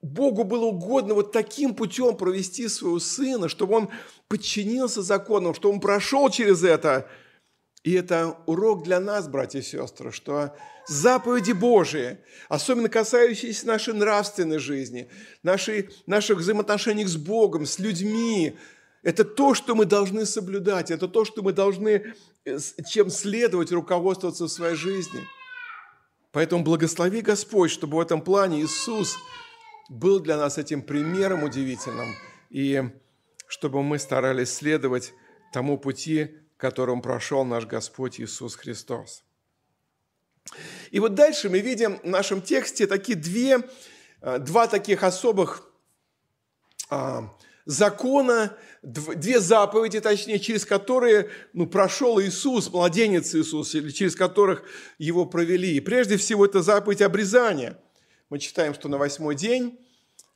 Богу 0.01 0.43
было 0.43 0.65
угодно 0.65 1.13
вот 1.13 1.31
таким 1.31 1.75
путем 1.75 2.15
провести 2.15 2.67
своего 2.67 2.99
Сына, 2.99 3.49
чтобы 3.49 3.75
он 3.75 3.89
подчинился 4.27 5.01
законам, 5.01 5.53
чтобы 5.53 5.75
он 5.75 5.81
прошел 5.81 6.29
через 6.29 6.63
это. 6.63 7.07
И 7.83 7.93
это 7.93 8.37
урок 8.45 8.83
для 8.83 8.99
нас, 8.99 9.27
братья 9.27 9.59
и 9.59 9.63
сестры, 9.63 10.11
что 10.11 10.55
заповеди 10.87 11.51
Божии, 11.51 12.19
особенно 12.47 12.89
касающиеся 12.89 13.65
нашей 13.65 13.93
нравственной 13.93 14.59
жизни, 14.59 15.09
нашей, 15.41 15.89
наших 16.05 16.39
взаимоотношений 16.39 17.05
с 17.05 17.17
Богом, 17.17 17.65
с 17.65 17.79
людьми, 17.79 18.55
это 19.03 19.23
то, 19.23 19.53
что 19.53 19.75
мы 19.75 19.85
должны 19.85 20.25
соблюдать, 20.25 20.91
это 20.91 21.07
то, 21.07 21.25
что 21.25 21.41
мы 21.41 21.53
должны, 21.53 22.13
э, 22.45 22.57
чем 22.89 23.09
следовать, 23.09 23.71
руководствоваться 23.71 24.45
в 24.45 24.49
своей 24.49 24.75
жизни. 24.75 25.21
Поэтому 26.31 26.63
благослови 26.63 27.21
Господь, 27.21 27.71
чтобы 27.71 27.97
в 27.97 27.99
этом 27.99 28.21
плане 28.21 28.61
Иисус 28.61 29.17
был 29.89 30.19
для 30.19 30.37
нас 30.37 30.57
этим 30.57 30.81
примером 30.81 31.43
удивительным, 31.43 32.15
и 32.49 32.83
чтобы 33.47 33.83
мы 33.83 33.99
старались 33.99 34.53
следовать 34.53 35.13
тому 35.51 35.77
пути, 35.77 36.37
которым 36.57 37.01
прошел 37.01 37.43
наш 37.43 37.65
Господь 37.65 38.21
Иисус 38.21 38.55
Христос. 38.55 39.23
И 40.91 40.99
вот 40.99 41.15
дальше 41.15 41.49
мы 41.49 41.59
видим 41.59 41.97
в 41.99 42.05
нашем 42.05 42.41
тексте 42.41 42.87
такие 42.87 43.17
две, 43.17 43.59
э, 44.21 44.39
два 44.39 44.67
таких 44.67 45.03
особых 45.03 45.67
а, 46.89 47.33
закона, 47.65 48.55
две 48.81 49.39
заповеди, 49.39 49.99
точнее, 49.99 50.39
через 50.39 50.65
которые 50.65 51.29
ну, 51.53 51.67
прошел 51.67 52.19
Иисус, 52.19 52.71
младенец 52.71 53.35
Иисус, 53.35 53.75
или 53.75 53.89
через 53.89 54.15
которых 54.15 54.63
его 54.97 55.25
провели. 55.25 55.75
И 55.75 55.79
прежде 55.79 56.17
всего 56.17 56.45
это 56.45 56.61
заповедь 56.61 57.01
обрезания. 57.01 57.77
Мы 58.29 58.39
читаем, 58.39 58.73
что 58.73 58.87
на 58.87 58.97
восьмой 58.97 59.35
день, 59.35 59.79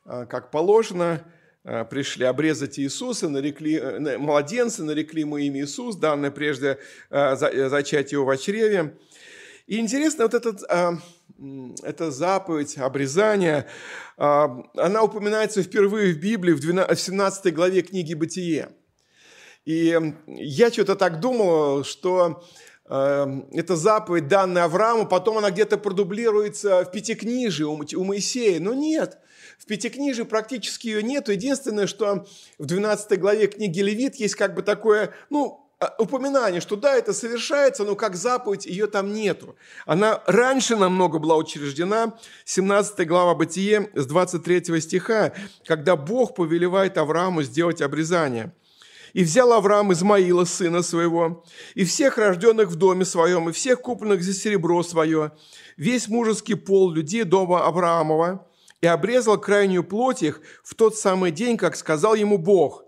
а, 0.04 0.26
как 0.26 0.52
положено, 0.52 1.26
а, 1.64 1.84
пришли 1.86 2.26
обрезать 2.26 2.78
Иисуса, 2.78 3.30
нарекли, 3.30 3.78
э, 3.78 4.18
младенца, 4.18 4.84
нарекли 4.84 5.22
ему 5.22 5.38
имя 5.38 5.62
Иисус, 5.62 5.96
данное 5.96 6.30
прежде 6.30 6.78
а, 7.10 7.36
зачать 7.36 8.12
его 8.12 8.26
в 8.26 8.38
чреве. 8.38 8.98
И 9.68 9.80
интересно, 9.80 10.26
вот 10.26 10.34
этот 10.34 10.64
эта 11.84 12.12
заповедь 12.12 12.78
обрезания, 12.78 13.68
а, 14.18 14.64
она 14.78 15.04
упоминается 15.04 15.64
впервые 15.64 16.14
в 16.14 16.20
Библии 16.20 16.54
в 16.54 16.62
17 16.62 17.54
главе 17.54 17.82
книги 17.82 18.14
«Бытие». 18.14 18.70
И 19.66 20.00
я 20.28 20.72
что-то 20.72 20.96
так 20.96 21.20
думал, 21.20 21.84
что 21.84 22.44
э, 22.88 23.42
эта 23.52 23.76
заповедь, 23.76 24.28
данная 24.28 24.66
Аврааму, 24.66 25.08
потом 25.08 25.40
она 25.40 25.50
где-то 25.50 25.80
продублируется 25.80 26.86
в 26.86 26.92
Пятикнижии 26.92 27.64
у 27.64 28.04
Моисея. 28.04 28.60
Но 28.60 28.76
нет, 28.76 29.18
в 29.58 29.66
Пятикнижии 29.66 30.22
практически 30.22 30.88
ее 30.88 31.02
нет. 31.02 31.30
Единственное, 31.30 31.88
что 31.88 32.28
в 32.60 32.66
12 32.68 33.20
главе 33.20 33.48
книги 33.48 33.80
Левит 33.80 34.18
есть 34.18 34.36
как 34.36 34.54
бы 34.54 34.62
такое, 34.62 35.16
ну, 35.32 35.62
а, 35.64 35.65
упоминание, 35.98 36.62
что 36.62 36.76
да, 36.76 36.96
это 36.96 37.14
совершается, 37.14 37.84
но 37.84 37.96
как 37.96 38.16
заповедь 38.16 38.66
ее 38.66 38.88
там 38.88 39.14
нету. 39.14 39.56
Она 39.86 40.22
раньше 40.26 40.76
намного 40.76 41.20
была 41.20 41.36
учреждена, 41.36 42.14
17 42.46 43.08
глава 43.08 43.36
Бытие 43.36 43.90
с 43.94 44.06
23 44.06 44.82
стиха, 44.82 45.34
когда 45.66 45.96
Бог 45.96 46.36
повелевает 46.36 46.98
Аврааму 46.98 47.44
сделать 47.44 47.82
обрезание. 47.82 48.54
«И 49.14 49.24
взял 49.24 49.54
Авраам 49.54 49.94
Измаила, 49.94 50.44
сына 50.44 50.82
своего, 50.82 51.46
и 51.74 51.86
всех 51.86 52.18
рожденных 52.18 52.70
в 52.70 52.76
доме 52.76 53.06
своем, 53.06 53.50
и 53.50 53.54
всех 53.54 53.82
купленных 53.82 54.24
за 54.24 54.34
серебро 54.34 54.84
свое, 54.84 55.32
весь 55.78 56.08
мужеский 56.08 56.56
пол 56.56 56.92
людей 56.92 57.24
дома 57.24 57.66
Авраамова, 57.66 58.46
и 58.82 58.88
обрезал 58.88 59.40
крайнюю 59.40 59.84
плоть 59.84 60.22
их 60.22 60.42
в 60.64 60.76
тот 60.76 60.98
самый 60.98 61.32
день, 61.32 61.58
как 61.58 61.76
сказал 61.76 62.16
ему 62.16 62.38
Бог. 62.38 62.85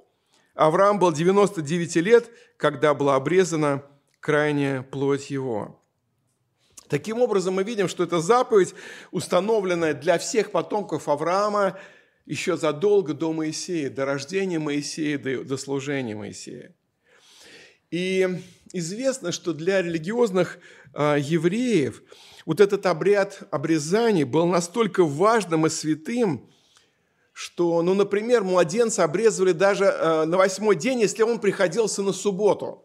Авраам 0.58 0.98
был 0.98 1.14
99 1.14 1.96
лет, 1.98 2.32
когда 2.58 2.96
была 2.96 3.16
обрезана 3.16 3.84
крайняя 4.20 4.82
плоть 4.82 5.30
его. 5.30 5.80
Таким 6.90 7.22
образом, 7.22 7.54
мы 7.54 7.64
видим, 7.64 7.88
что 7.88 8.04
эта 8.04 8.20
заповедь, 8.20 8.74
установленная 9.12 9.94
для 9.94 10.18
всех 10.18 10.52
потомков 10.52 11.08
Авраама 11.08 11.78
еще 12.26 12.58
задолго 12.58 13.14
до 13.14 13.34
Моисея, 13.34 13.90
до 13.92 14.06
рождения 14.06 14.58
Моисея, 14.58 15.20
до, 15.20 15.58
служения 15.58 16.16
Моисея. 16.16 16.76
И 17.92 18.28
известно, 18.74 19.32
что 19.32 19.54
для 19.54 19.82
религиозных 19.82 20.58
а, 20.94 21.18
евреев 21.18 22.02
вот 22.46 22.62
этот 22.62 22.86
обряд 22.88 23.44
обрезания 23.52 24.26
был 24.26 24.48
настолько 24.48 25.04
важным 25.06 25.68
и 25.68 25.70
святым, 25.70 26.50
что, 27.40 27.84
ну, 27.84 27.94
например, 27.94 28.44
младенца 28.44 29.04
обрезывали 29.04 29.52
даже 29.52 29.86
а, 29.86 30.26
на 30.26 30.38
восьмой 30.38 30.76
день, 30.76 31.02
если 31.02 31.22
он 31.22 31.40
приходился 31.40 32.02
на 32.02 32.12
субботу. 32.12 32.84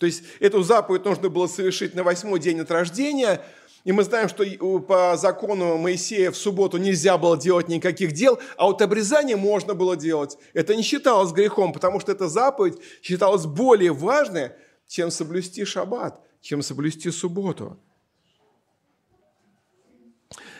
То 0.00 0.06
есть 0.06 0.24
эту 0.40 0.64
заповедь 0.64 1.04
нужно 1.04 1.28
было 1.28 1.46
совершить 1.46 1.94
на 1.94 2.02
восьмой 2.02 2.40
день 2.40 2.58
от 2.58 2.70
рождения– 2.72 3.44
и 3.84 3.92
мы 3.92 4.02
знаем, 4.02 4.28
что 4.28 4.44
по 4.80 5.16
закону 5.16 5.78
Моисея 5.78 6.30
в 6.30 6.36
субботу 6.36 6.76
нельзя 6.76 7.16
было 7.16 7.38
делать 7.38 7.68
никаких 7.68 8.12
дел, 8.12 8.38
а 8.56 8.66
вот 8.66 8.82
обрезание 8.82 9.36
можно 9.36 9.72
было 9.72 9.96
делать. 9.96 10.36
Это 10.52 10.74
не 10.74 10.82
считалось 10.82 11.32
грехом, 11.32 11.72
потому 11.72 12.00
что 12.00 12.12
эта 12.12 12.28
заповедь 12.28 12.76
считалась 13.00 13.46
более 13.46 13.92
важной, 13.92 14.50
чем 14.86 15.10
соблюсти 15.10 15.64
шаббат, 15.64 16.20
чем 16.42 16.60
соблюсти 16.60 17.10
субботу. 17.10 17.78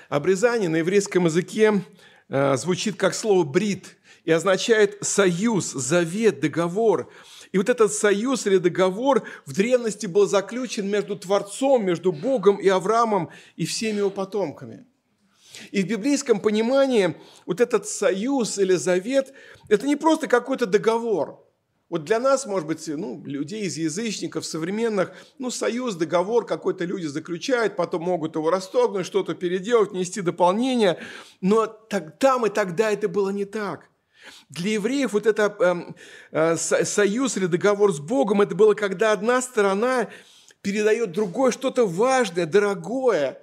Обрезание 0.09 0.71
на 0.71 0.77
еврейском 0.77 1.27
языке 1.27 1.75
э, 1.75 2.08
звучит 2.29 2.97
как 2.97 3.15
слово 3.15 3.45
«брит» 3.45 3.97
и 4.25 4.31
означает 4.31 4.99
союз, 5.03 5.73
завет, 5.73 6.41
договор– 6.41 7.11
и 7.53 7.59
вот 7.59 7.69
этот 7.69 7.93
союз 7.93 8.47
или 8.47 8.59
договор 8.59 9.27
в 9.47 9.55
древности 9.55 10.07
был 10.07 10.27
заключен 10.27 10.89
между 10.89 11.17
Творцом, 11.17 11.85
между 11.85 12.13
Богом 12.13 12.57
и 12.57 12.69
Авраамом 12.69 13.31
и 13.57 13.65
всеми 13.65 13.99
его 13.99 14.11
потомками. 14.11 14.87
И 15.71 15.83
в 15.83 15.87
библейском 15.87 16.41
понимании 16.41 17.17
вот 17.47 17.61
этот 17.61 17.89
союз 17.89 18.59
или 18.59 18.75
завет– 18.75 19.33
это 19.69 19.87
не 19.87 19.97
просто 19.97 20.29
какой-то 20.29 20.67
договор. 20.67 21.45
Вот 21.89 22.05
для 22.05 22.21
нас, 22.21 22.45
может 22.45 22.69
быть, 22.69 22.87
ну, 22.87 23.23
людей 23.25 23.63
из 23.63 23.79
язычников, 23.79 24.45
современных, 24.45 25.13
ну, 25.39 25.51
союз, 25.51 25.95
договор 25.95 26.45
какой-то 26.45 26.85
люди 26.85 27.07
заключают, 27.07 27.77
потом 27.77 28.03
могут 28.03 28.37
его 28.37 28.51
расторгнуть, 28.51 29.07
что-то 29.07 29.35
переделать, 29.35 29.93
нести 29.93 30.21
дополнение. 30.21 30.99
Но 31.41 31.67
там 31.67 32.47
и 32.47 32.51
тогда 32.51 32.91
это 32.91 33.09
было 33.09 33.31
не 33.31 33.45
так– 33.45 33.89
для 34.49 34.73
евреев 34.73 35.13
вот 35.13 35.27
это 35.27 35.55
эм, 35.61 35.97
э, 36.33 36.57
союз 36.57 37.37
или 37.37 37.47
договор 37.47 37.93
с 37.93 37.99
Богом, 37.99 38.43
это 38.43 38.55
было, 38.55 38.75
когда 38.75 39.13
одна 39.13 39.41
сторона 39.43 40.09
передает 40.63 41.13
другой 41.13 41.53
что-то 41.53 41.87
важное, 41.87 42.47
дорогое, 42.47 43.41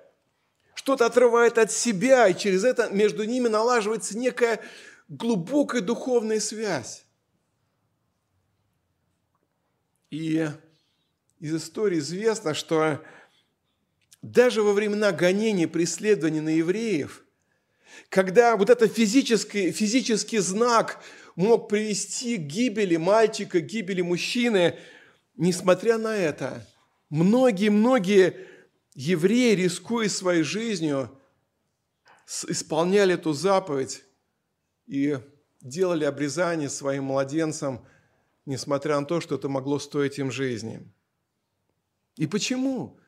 что-то 0.73 1.05
отрывает 1.05 1.57
от 1.57 1.71
себя, 1.71 2.27
и 2.27 2.37
через 2.37 2.63
это 2.63 2.89
между 2.89 3.23
ними 3.23 3.47
налаживается 3.47 4.17
некая 4.17 4.59
глубокая 5.07 5.81
духовная 5.81 6.39
связь. 6.39 7.04
И 10.11 10.47
из 11.39 11.55
истории 11.55 11.99
известно, 11.99 12.53
что 12.53 13.03
даже 14.21 14.61
во 14.61 14.73
времена 14.73 15.11
гонений, 15.11 15.67
преследования 15.67 16.41
на 16.41 16.49
евреев– 16.49 17.23
когда 18.09 18.55
вот 18.55 18.69
этот 18.69 18.93
физический, 18.93 19.71
физический 19.71 20.39
знак 20.39 21.01
мог 21.35 21.69
привести 21.69 22.37
к 22.37 22.41
гибели 22.41 22.95
мальчика, 22.95 23.59
к 23.61 23.65
гибели 23.65 24.01
мужчины, 24.01 24.77
несмотря 25.35 25.97
на 25.97 26.15
это, 26.15 26.65
многие-многие 27.09 28.47
евреи, 28.93 29.55
рискуя 29.55 30.09
своей 30.09 30.43
жизнью, 30.43 31.11
исполняли 32.47 33.15
эту 33.15 33.33
заповедь 33.33 34.03
и 34.87 35.17
делали 35.61 36.05
обрезание 36.05 36.69
своим 36.69 37.05
младенцам, 37.05 37.85
несмотря 38.45 38.99
на 38.99 39.05
то, 39.05 39.21
что 39.21 39.35
это 39.35 39.49
могло 39.49 39.79
стоить 39.79 40.19
им 40.19 40.31
жизни. 40.31 40.87
И 42.17 42.27
почему? 42.27 42.99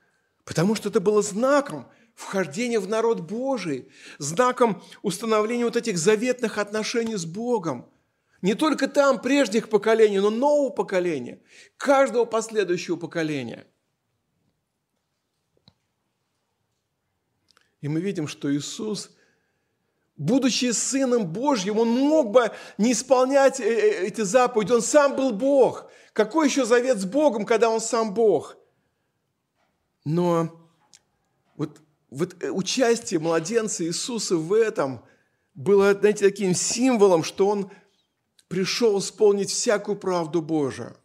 Потому 0.43 0.76
что 0.76 0.89
это 0.89 1.00
было 1.00 1.21
знаком– 1.21 1.89
вхождение 2.17 2.80
в 2.80 2.88
народ 2.88 3.21
Божий, 3.21 3.89
знаком 4.17 4.84
установления 5.04 5.65
вот 5.65 5.78
этих 5.78 6.00
заветных 6.00 6.58
отношений 6.58 7.15
с 7.15 7.26
Богом. 7.26 7.88
Не 8.41 8.56
только 8.56 8.88
там 8.88 9.21
прежних 9.21 9.69
поколений, 9.69 10.19
но 10.19 10.32
нового 10.32 10.71
поколения, 10.71 11.39
каждого 11.78 12.26
последующего 12.26 12.95
поколения. 12.95 13.67
И 17.82 17.88
мы 17.88 18.02
видим, 18.02 18.28
что 18.28 18.54
Иисус, 18.54 19.15
будучи 20.18 20.72
Сыном 20.72 21.26
Божьим, 21.26 21.80
Он 21.80 21.90
мог 21.90 22.32
бы 22.32 22.52
не 22.78 22.92
исполнять 22.92 23.60
э, 23.60 23.64
э, 23.64 24.08
эти 24.08 24.22
заповеди, 24.22 24.74
Он 24.74 24.82
сам 24.82 25.16
был 25.16 25.32
Бог. 25.32 25.90
Какой 26.14 26.48
еще 26.48 26.66
завет 26.66 26.98
с 26.98 27.06
Богом, 27.06 27.46
когда 27.46 27.70
Он 27.70 27.80
сам 27.80 28.14
Бог? 28.14 28.58
Но 30.04 30.50
вот 31.56 31.80
вот 32.10 32.42
э, 32.42 32.50
участие 32.50 33.20
младенца 33.20 33.84
Иисуса 33.86 34.38
в 34.38 34.54
этом 34.54 35.04
было, 35.54 35.94
знаете, 35.94 36.26
таким 36.30 36.54
символом, 36.54 37.24
что 37.24 37.48
он 37.48 37.72
пришел 38.48 39.00
исполнить 39.00 39.50
всякую 39.50 39.98
правду 39.98 40.42
Божию. 40.42 40.96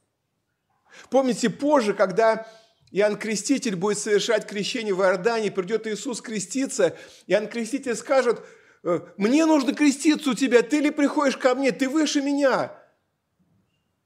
Помните, 1.10 1.48
позже, 1.50 1.94
когда 1.94 2.46
Иоанн 2.90 3.16
Креститель 3.16 3.76
будет 3.76 3.98
совершать 3.98 4.46
крещение 4.46 4.94
в 4.94 5.00
Иордане, 5.00 5.50
придет 5.50 5.86
Иисус 5.86 6.20
креститься, 6.20 6.96
Иоанн 7.26 7.48
Креститель 7.48 7.96
скажет, 7.96 8.40
«Э, 8.40 8.42
мне 9.16 9.46
нужно 9.46 9.74
креститься 9.74 10.30
у 10.30 10.34
тебя, 10.34 10.62
ты 10.62 10.80
ли 10.80 10.90
приходишь 10.90 11.36
ко 11.36 11.54
мне, 11.54 11.72
ты 11.72 11.88
выше 11.88 12.20
меня. 12.20 12.72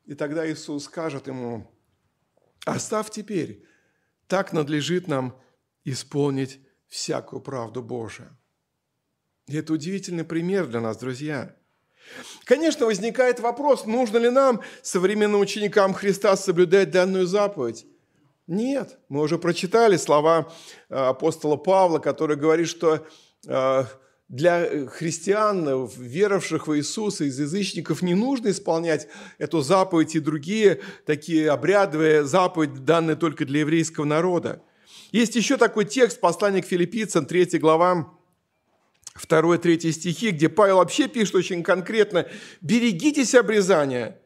И 0.04 0.14
тогда 0.14 0.50
Иисус 0.50 0.84
скажет 0.84 1.26
ему, 1.26 1.70
оставь 2.64 3.10
теперь, 3.10 3.64
так 4.26 4.52
надлежит 4.52 5.08
нам 5.08 5.40
исполнить 5.84 6.60
всякую 6.88 7.40
правду 7.40 7.82
Божию. 7.82 8.36
И 9.46 9.56
это 9.56 9.72
удивительный 9.72 10.24
пример 10.24 10.66
для 10.66 10.80
нас, 10.80 10.96
друзья. 10.96 11.56
Конечно, 12.44 12.86
возникает 12.86 13.40
вопрос, 13.40 13.86
нужно 13.86 14.18
ли 14.18 14.30
нам, 14.30 14.62
современным 14.82 15.40
ученикам 15.40 15.94
Христа, 15.94 16.36
соблюдать 16.36 16.90
данную 16.90 17.26
заповедь? 17.26 17.86
Нет, 18.46 18.98
мы 19.08 19.22
уже 19.22 19.38
прочитали 19.38 19.96
слова 19.96 20.52
э, 20.88 20.94
апостола 20.94 21.56
Павла, 21.56 21.98
который 21.98 22.36
говорит, 22.36 22.68
что 22.68 23.04
э, 23.46 23.84
для 24.28 24.88
христиан, 24.88 25.86
веровавших 25.96 26.66
в 26.66 26.76
Иисуса, 26.76 27.24
из 27.24 27.38
язычников, 27.38 28.02
не 28.02 28.14
нужно 28.14 28.50
исполнять 28.50 29.06
эту 29.38 29.60
заповедь 29.60 30.16
и 30.16 30.20
другие 30.20 30.80
такие 31.04 31.50
обрядовые 31.50 32.24
заповеди, 32.24 32.80
данные 32.80 33.16
только 33.16 33.44
для 33.44 33.60
еврейского 33.60 34.04
народа. 34.04 34.62
Есть 35.12 35.36
еще 35.36 35.56
такой 35.56 35.84
текст, 35.84 36.20
послание 36.20 36.62
к 36.62 36.66
филиппийцам, 36.66 37.26
3 37.26 37.58
глава, 37.58 38.12
2-3 39.16 39.92
стихи, 39.92 40.30
где 40.30 40.48
Павел 40.48 40.78
вообще 40.78 41.06
пишет 41.08 41.36
очень 41.36 41.62
конкретно, 41.62 42.26
«Берегитесь 42.60 43.34
обрезания, 43.34 44.20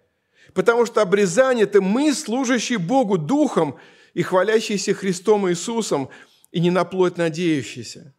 потому 0.55 0.87
что 0.87 1.03
обрезание– 1.03 1.65
это 1.67 1.83
мы, 1.83 2.15
служащие 2.15 2.79
Богу 2.79 3.19
Духом 3.19 3.79
и 4.15 4.23
хвалящиеся 4.23 4.95
Христом 4.95 5.49
Иисусом, 5.49 6.09
и 6.53 6.61
не 6.61 6.71
на 6.71 6.85
плоть 6.85 7.19
надеющиеся». 7.19 8.15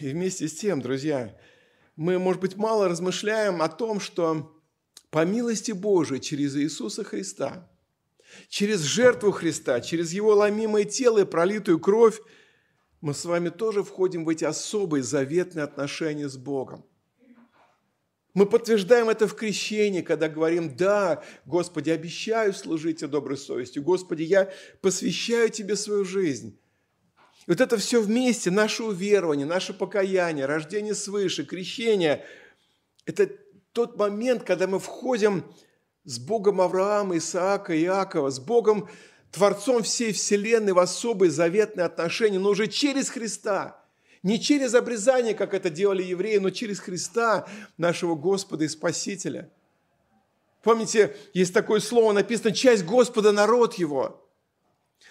И 0.00 0.08
вместе 0.08 0.48
с 0.48 0.54
тем, 0.54 0.80
друзья, 0.80 1.36
мы, 1.96 2.18
может 2.18 2.40
быть, 2.40 2.56
мало 2.56 2.88
размышляем 2.88 3.62
о 3.62 3.68
том, 3.68 4.00
что 4.00 4.60
по 5.10 5.24
милости 5.24 5.72
Божией 5.72 6.20
через 6.20 6.56
Иисуса 6.56 7.04
Христа– 7.04 7.70
Через 8.48 8.80
жертву 8.80 9.32
Христа, 9.32 9.80
через 9.80 10.12
Его 10.12 10.34
ломимое 10.34 10.84
тело 10.84 11.20
и 11.20 11.24
пролитую 11.24 11.80
кровь 11.80 12.20
мы 13.00 13.14
с 13.14 13.24
вами 13.24 13.48
тоже 13.48 13.82
входим 13.82 14.24
в 14.24 14.28
эти 14.28 14.44
особые 14.44 15.02
заветные 15.02 15.64
отношения 15.64 16.28
с 16.28 16.36
Богом. 16.36 16.84
Мы 18.34 18.46
подтверждаем 18.46 19.08
это 19.08 19.26
в 19.26 19.34
крещении, 19.34 20.02
когда 20.02 20.28
говорим, 20.28 20.76
да, 20.76 21.24
Господи, 21.46 21.90
обещаю 21.90 22.52
служить 22.52 22.98
Тебе 22.98 23.08
доброй 23.08 23.38
совестью. 23.38 23.82
Господи, 23.82 24.22
я 24.22 24.52
посвящаю 24.82 25.48
Тебе 25.48 25.74
свою 25.74 26.04
жизнь. 26.04 26.56
И 27.50 27.52
вот 27.52 27.60
это 27.60 27.78
все 27.78 28.00
вместе, 28.00 28.48
наше 28.52 28.84
уверование, 28.84 29.44
наше 29.44 29.74
покаяние, 29.74 30.46
рождение 30.46 30.94
свыше, 30.94 31.44
крещение– 31.44 32.24
это 33.06 33.28
тот 33.72 33.96
момент, 33.98 34.44
когда 34.44 34.68
мы 34.68 34.78
входим 34.78 35.44
с 36.04 36.20
Богом 36.20 36.60
Авраама, 36.60 37.16
Исаака, 37.16 37.76
Иакова, 37.76 38.30
с 38.30 38.38
Богом, 38.38 38.88
Творцом 39.32 39.82
всей 39.82 40.12
Вселенной 40.12 40.74
в 40.74 40.78
особые 40.78 41.32
заветные 41.32 41.86
отношения, 41.86 42.38
но 42.38 42.50
уже 42.50 42.68
через 42.68 43.10
Христа. 43.10 43.84
Не 44.22 44.40
через 44.40 44.74
обрезание, 44.74 45.34
как 45.34 45.52
это 45.52 45.70
делали 45.70 46.04
евреи, 46.04 46.36
но 46.36 46.50
через 46.50 46.78
Христа, 46.78 47.48
нашего 47.76 48.14
Господа 48.14 48.64
и 48.64 48.68
Спасителя. 48.68 49.50
Помните, 50.62 51.16
есть 51.34 51.52
такое 51.52 51.80
слово 51.80 52.12
написано 52.12 52.52
«часть 52.52 52.84
Господа, 52.84 53.32
народ 53.32 53.74
Его». 53.74 54.24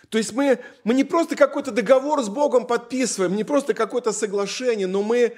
То 0.10 0.18
есть 0.18 0.34
мы, 0.34 0.60
мы 0.84 0.94
не 0.94 1.04
просто 1.04 1.36
какой-то 1.36 1.72
договор 1.72 2.22
с 2.24 2.30
Богом 2.30 2.66
подписываем, 2.66 3.36
не 3.36 3.44
просто 3.44 3.74
какое-то 3.74 4.12
соглашение, 4.12 4.88
но 4.88 5.04
мы, 5.04 5.36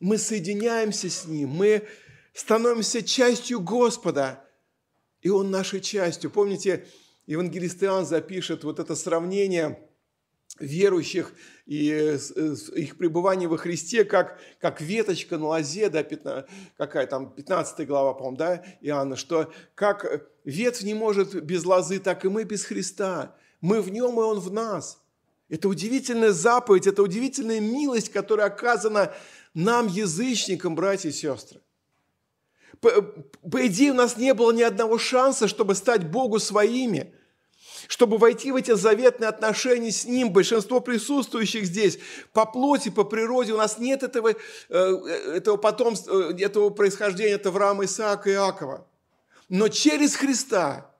мы 0.00 0.18
соединяемся 0.18 1.10
с 1.10 1.26
Ним, 1.26 1.50
мы 1.50 1.82
становимся 2.32 3.02
частью 3.02 3.60
Господа– 3.60 4.40
и 5.24 5.30
Он 5.30 5.50
нашей 5.50 5.80
частью. 5.80 6.30
Помните, 6.30 6.86
евангелист 7.26 7.82
Иоанн 7.82 8.06
запишет 8.06 8.62
вот 8.62 8.78
это 8.78 8.94
сравнение 8.94 9.80
верующих 10.60 11.32
и 11.66 12.16
их 12.76 12.98
пребывание 12.98 13.48
во 13.48 13.56
Христе, 13.56 14.04
как, 14.04 14.38
как 14.60 14.80
веточка 14.80 15.38
на 15.38 15.46
лозе, 15.46 15.88
да, 15.88 16.04
15, 16.04 16.48
какая 16.76 17.06
там, 17.06 17.32
15 17.32 17.86
глава, 17.88 18.12
по-моему, 18.12 18.36
да, 18.36 18.64
Иоанна, 18.82 19.16
что 19.16 19.52
как 19.74 20.28
ветвь 20.44 20.82
не 20.82 20.94
может 20.94 21.42
без 21.42 21.64
лозы, 21.64 21.98
так 21.98 22.24
и 22.24 22.28
мы 22.28 22.44
без 22.44 22.64
Христа. 22.64 23.34
Мы 23.64 23.80
в 23.80 23.90
нем, 23.90 24.20
и 24.20 24.22
он 24.22 24.40
в 24.40 24.52
нас. 24.52 25.00
Это 25.48 25.70
удивительная 25.70 26.32
заповедь, 26.32 26.86
это 26.86 27.02
удивительная 27.02 27.60
милость, 27.60 28.10
которая 28.12 28.48
оказана 28.48 29.14
нам, 29.54 29.86
язычникам, 29.86 30.74
братья 30.74 31.08
и 31.08 31.12
сестры. 31.12 31.62
По, 32.82 32.90
по 33.00 33.66
идее, 33.66 33.92
у 33.92 33.94
нас 33.94 34.18
не 34.18 34.34
было 34.34 34.52
ни 34.52 34.60
одного 34.60 34.98
шанса, 34.98 35.48
чтобы 35.48 35.74
стать 35.76 36.06
Богу 36.06 36.40
своими, 36.40 37.14
чтобы 37.88 38.18
войти 38.18 38.52
в 38.52 38.56
эти 38.56 38.74
заветные 38.74 39.28
отношения 39.28 39.92
с 39.92 40.04
Ним. 40.04 40.30
Большинство 40.30 40.80
присутствующих 40.80 41.64
здесь 41.64 41.98
по 42.34 42.44
плоти, 42.44 42.90
по 42.90 43.04
природе, 43.04 43.54
у 43.54 43.56
нас 43.56 43.78
нет 43.78 44.02
этого, 44.02 44.34
э, 44.68 44.76
этого 45.36 45.56
потомства, 45.56 46.32
э, 46.32 46.44
этого 46.44 46.68
происхождения 46.68 47.36
от 47.36 47.46
Авраама, 47.46 47.86
Исаака 47.86 48.28
и 48.28 48.34
Иакова. 48.34 48.86
Но 49.48 49.68
через 49.68 50.16
Христа, 50.16 50.94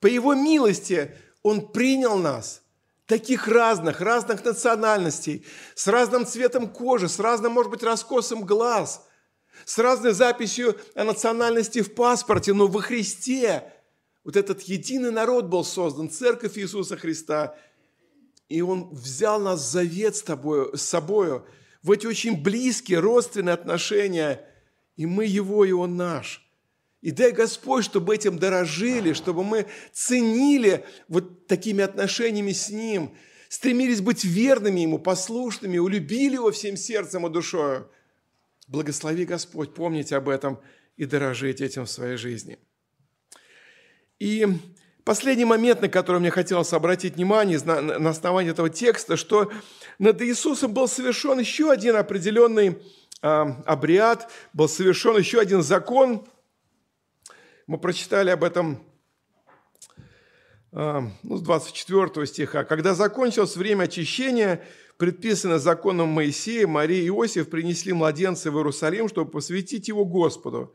по 0.00 0.06
Его 0.06 0.32
милости, 0.32 1.14
Он 1.42 1.68
принял 1.68 2.16
нас– 2.16 2.62
таких 3.08 3.48
разных, 3.48 4.02
разных 4.02 4.44
национальностей, 4.44 5.44
с 5.74 5.88
разным 5.88 6.26
цветом 6.26 6.68
кожи, 6.68 7.08
с 7.08 7.18
разным, 7.18 7.52
может 7.52 7.70
быть, 7.70 7.82
раскосом 7.82 8.44
глаз, 8.44 9.08
с 9.64 9.78
разной 9.78 10.12
записью 10.12 10.78
о 10.94 11.04
национальности 11.04 11.80
в 11.80 11.94
паспорте, 11.94 12.52
но 12.52 12.66
во 12.68 12.82
Христе. 12.82 13.72
Вот 14.24 14.36
этот 14.36 14.60
единый 14.62 15.10
народ 15.10 15.46
был 15.46 15.64
создан, 15.64 16.10
церковь 16.10 16.58
Иисуса 16.58 16.98
Христа, 16.98 17.56
и 18.50 18.60
Он 18.60 18.90
взял 18.90 19.40
нас 19.40 19.60
в 19.60 19.70
завет 19.70 20.14
с, 20.14 20.22
тобою, 20.22 20.76
с 20.76 20.82
собою, 20.82 21.46
в 21.82 21.90
эти 21.90 22.06
очень 22.06 22.42
близкие 22.42 22.98
родственные 22.98 23.54
отношения, 23.54 24.46
и 24.96 25.06
мы 25.06 25.24
Его, 25.24 25.64
и 25.64 25.72
Он 25.72 25.96
наш– 25.96 26.44
и 27.08 27.10
дай 27.10 27.32
Господь, 27.32 27.86
чтобы 27.86 28.14
этим 28.14 28.38
дорожили, 28.38 29.14
чтобы 29.14 29.42
мы 29.42 29.64
ценили 29.94 30.84
вот 31.08 31.46
такими 31.46 31.82
отношениями 31.82 32.52
с 32.52 32.68
Ним, 32.68 33.14
стремились 33.48 34.02
быть 34.02 34.24
верными 34.24 34.80
Ему, 34.80 34.98
послушными, 34.98 35.78
улюбили 35.78 36.34
Его 36.34 36.50
всем 36.50 36.76
сердцем 36.76 37.26
и 37.26 37.30
душою. 37.30 37.90
Благослови 38.66 39.24
Господь, 39.24 39.72
помните 39.72 40.16
об 40.16 40.28
этом 40.28 40.60
и 40.98 41.06
дорожить 41.06 41.62
этим 41.62 41.86
в 41.86 41.90
своей 41.90 42.18
жизни. 42.18 42.58
И 44.18 44.46
последний 45.02 45.46
момент, 45.46 45.80
на 45.80 45.88
который 45.88 46.20
мне 46.20 46.30
хотелось 46.30 46.74
обратить 46.74 47.14
внимание 47.14 47.58
на 47.58 48.10
основании 48.10 48.50
этого 48.50 48.68
текста, 48.68 49.16
что 49.16 49.50
над 49.98 50.20
Иисусом 50.20 50.74
был 50.74 50.88
совершен 50.88 51.38
еще 51.38 51.70
один 51.70 51.96
определенный 51.96 52.76
а, 53.22 53.62
обряд, 53.64 54.30
был 54.52 54.68
совершен 54.68 55.16
еще 55.16 55.40
один 55.40 55.62
закон– 55.62 56.28
мы 57.68 57.76
прочитали 57.76 58.30
об 58.30 58.42
этом 58.42 58.82
а, 60.72 61.02
ну, 61.22 61.36
с 61.36 61.42
24 61.42 62.26
стиха. 62.26 62.64
«Когда 62.64 62.94
закончилось 62.94 63.56
время 63.56 63.84
очищения, 63.84 64.64
предписанное 64.96 65.58
законом 65.58 66.08
Моисея, 66.08 66.66
Мария 66.66 67.02
и 67.02 67.08
Иосиф 67.08 67.50
принесли 67.50 67.92
младенца 67.92 68.50
в 68.50 68.56
Иерусалим, 68.56 69.08
чтобы 69.08 69.30
посвятить 69.30 69.88
его 69.88 70.06
Господу. 70.06 70.74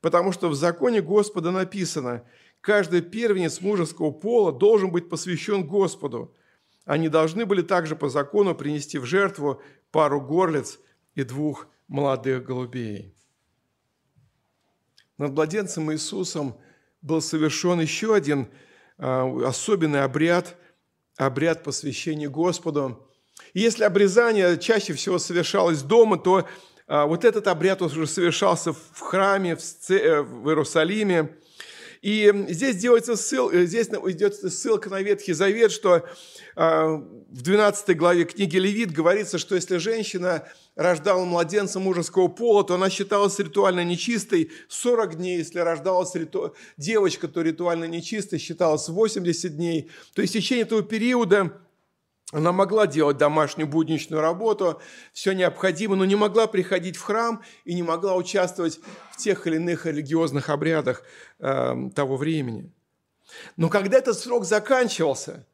Потому 0.00 0.32
что 0.32 0.48
в 0.48 0.54
законе 0.54 1.02
Господа 1.02 1.50
написано, 1.50 2.24
каждый 2.62 3.02
первенец 3.02 3.60
мужеского 3.60 4.10
пола 4.10 4.52
должен 4.52 4.90
быть 4.90 5.10
посвящен 5.10 5.66
Господу. 5.66 6.34
Они 6.86 7.10
должны 7.10 7.44
были 7.44 7.60
также 7.60 7.94
по 7.94 8.08
закону 8.08 8.54
принести 8.54 8.98
в 8.98 9.04
жертву 9.04 9.60
пару 9.90 10.20
горлиц 10.20 10.80
и 11.14 11.24
двух 11.24 11.68
молодых 11.88 12.42
голубей 12.42 13.14
над 15.22 15.34
младенцем 15.34 15.92
Иисусом 15.92 16.56
был 17.00 17.22
совершен 17.22 17.80
еще 17.80 18.14
один 18.14 18.48
а, 18.98 19.24
особенный 19.46 20.02
обряд, 20.02 20.56
обряд 21.16 21.62
посвящения 21.62 22.28
Господу. 22.28 23.08
И 23.54 23.60
если 23.60 23.84
обрезание 23.84 24.58
чаще 24.58 24.94
всего 24.94 25.18
совершалось 25.18 25.82
дома, 25.82 26.18
то 26.18 26.48
а, 26.88 27.06
вот 27.06 27.24
этот 27.24 27.46
обряд 27.46 27.82
уже 27.82 28.08
совершался 28.08 28.72
в 28.72 28.98
храме, 28.98 29.54
в 29.56 29.60
Иерусалиме. 30.48 31.36
И 32.02 32.32
здесь, 32.48 32.76
делается 32.76 33.14
ссыл, 33.14 33.48
э, 33.50 33.64
здесь 33.64 33.86
идет 33.86 34.34
ссылка 34.34 34.90
на 34.90 35.00
Ветхий 35.02 35.34
Завет, 35.34 35.70
что 35.70 36.04
а, 36.56 36.96
в 36.96 37.42
12 37.42 37.96
главе 37.96 38.24
книги 38.24 38.56
Левит 38.56 38.90
говорится, 38.90 39.38
что 39.38 39.54
если 39.54 39.76
женщина 39.76 40.48
рождала 40.74 41.24
младенца 41.24 41.78
мужеского 41.78 42.26
пола, 42.26 42.64
то 42.64 42.74
она 42.74 42.90
считалась 42.90 43.38
ритуально 43.38 43.84
нечистой 43.84 44.50
40 44.68 45.18
дней. 45.18 45.38
Если 45.38 45.60
рождалась 45.60 46.12
риту... 46.16 46.56
девочка, 46.76 47.28
то 47.28 47.40
ритуально 47.40 47.84
нечистой 47.84 48.40
считалась 48.40 48.88
80 48.88 49.56
дней. 49.56 49.88
То 50.14 50.22
есть 50.22 50.34
в 50.34 50.38
течение 50.38 50.64
этого 50.64 50.82
периода 50.82 51.52
она 52.32 52.50
могла 52.50 52.86
делать 52.86 53.18
домашнюю 53.18 53.68
будничную 53.68 54.22
работу, 54.22 54.80
все 55.12 55.32
необходимое, 55.32 55.98
но 55.98 56.06
не 56.06 56.16
могла 56.16 56.46
приходить 56.46 56.96
в 56.96 57.02
храм 57.02 57.42
и 57.66 57.74
не 57.74 57.82
могла 57.82 58.16
участвовать 58.16 58.80
в 59.12 59.18
тех 59.18 59.46
или 59.46 59.56
иных 59.56 59.84
религиозных 59.84 60.48
обрядах 60.48 61.02
э, 61.42 61.90
того 61.94 62.16
времени. 62.16 62.72
Но 63.56 63.68
когда 63.68 63.98
этот 63.98 64.18
срок 64.18 64.44
заканчивался, 64.44 65.46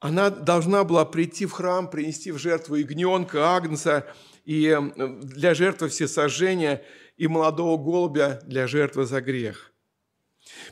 она 0.00 0.30
должна 0.30 0.82
была 0.84 1.04
прийти 1.04 1.46
в 1.46 1.52
храм, 1.52 1.88
принести 1.88 2.32
в 2.32 2.38
жертву 2.38 2.76
ягненка, 2.76 3.54
агнца, 3.54 4.06
и 4.44 4.66
э, 4.66 5.08
для 5.22 5.54
жертвы 5.54 5.88
всесожжения, 5.88 6.82
и 7.16 7.28
молодого 7.28 7.76
голубя 7.76 8.40
для 8.44 8.66
жертвы 8.66 9.04
за 9.04 9.20
грех. 9.20 9.69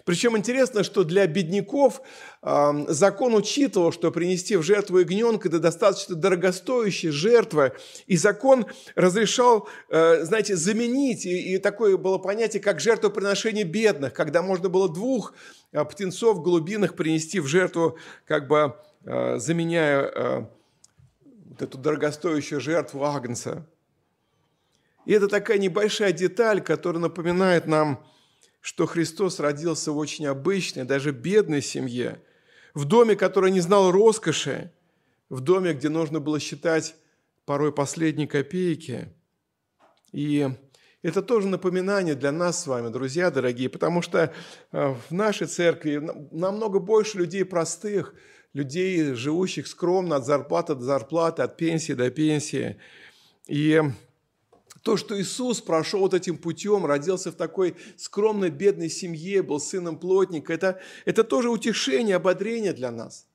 Причем 0.04 0.36
интересно, 0.36 0.84
что 0.84 1.04
для 1.04 1.26
бедняков 1.26 2.02
э, 2.42 2.84
закон 2.88 3.34
учитывал, 3.34 3.92
что 3.92 4.10
принести 4.10 4.56
в 4.56 4.62
жертву 4.62 4.98
ягненка– 4.98 5.48
это 5.50 5.58
достаточно 5.58 6.14
дорогостоящая 6.14 7.12
жертва, 7.12 7.72
и 8.06 8.16
закон 8.16 8.66
разрешал, 8.94 9.68
э, 9.88 10.24
знаете, 10.24 10.56
заменить, 10.56 11.26
и, 11.26 11.54
и 11.54 11.58
такое 11.58 11.96
было 11.96 12.18
понятие, 12.18 12.62
как 12.62 12.80
жертвоприношение 12.80 13.64
бедных, 13.64 14.12
когда 14.12 14.42
можно 14.42 14.68
было 14.68 14.92
двух 14.92 15.34
э, 15.72 15.84
птенцов 15.84 16.42
голубиных 16.42 16.94
принести 16.94 17.40
в 17.40 17.46
жертву, 17.46 17.98
как 18.26 18.48
бы 18.48 18.76
э, 19.04 19.38
заменяя 19.38 20.02
э, 20.02 20.44
вот 21.24 21.62
эту 21.62 21.78
дорогостоящую 21.78 22.60
жертву 22.60 23.04
агнца. 23.04 23.66
И 25.06 25.12
это 25.12 25.26
такая 25.26 25.58
небольшая 25.58 26.12
деталь, 26.12 26.60
которая 26.60 27.00
напоминает 27.00 27.66
нам– 27.66 28.04
что 28.60 28.86
Христос 28.86 29.40
родился 29.40 29.92
в 29.92 29.98
очень 29.98 30.26
обычной, 30.26 30.84
даже 30.84 31.12
бедной 31.12 31.62
семье, 31.62 32.22
в 32.74 32.84
доме, 32.84 33.16
который 33.16 33.50
не 33.50 33.60
знал 33.60 33.90
роскоши, 33.90 34.72
в 35.28 35.40
доме, 35.40 35.72
где 35.72 35.88
нужно 35.88 36.20
было 36.20 36.40
считать 36.40 36.94
порой 37.44 37.72
последние 37.72 38.28
копейки. 38.28 39.08
И 40.12 40.48
это 41.02 41.22
тоже 41.22 41.48
напоминание 41.48 42.14
для 42.14 42.32
нас 42.32 42.62
с 42.62 42.66
вами, 42.66 42.88
друзья 42.88 43.30
дорогие, 43.30 43.68
потому 43.68 44.02
что 44.02 44.32
э, 44.72 44.94
в 45.08 45.12
нашей 45.12 45.46
церкви 45.46 46.02
намного 46.32 46.78
больше 46.78 47.18
людей 47.18 47.44
простых, 47.44 48.14
людей, 48.52 49.14
живущих 49.14 49.66
скромно 49.66 50.16
от 50.16 50.26
зарплаты 50.26 50.74
до 50.74 50.82
зарплаты, 50.82 51.42
от 51.42 51.56
пенсии 51.56 51.92
до 51.92 52.10
пенсии. 52.10 52.78
И 53.46 53.80
то, 54.82 54.96
что 54.96 55.20
Иисус 55.20 55.60
прошел 55.60 56.00
вот 56.00 56.14
этим 56.14 56.36
путем, 56.36 56.86
родился 56.86 57.32
в 57.32 57.34
такой 57.34 57.76
скромной, 57.96 58.50
бедной 58.50 58.88
семье, 58.88 59.42
был 59.42 59.60
сыном 59.60 59.98
плотника, 59.98 60.52
это, 60.52 60.80
это 61.04 61.24
тоже 61.24 61.50
утешение, 61.50 62.16
ободрение 62.16 62.72
для 62.72 62.90
нас. 62.90 63.26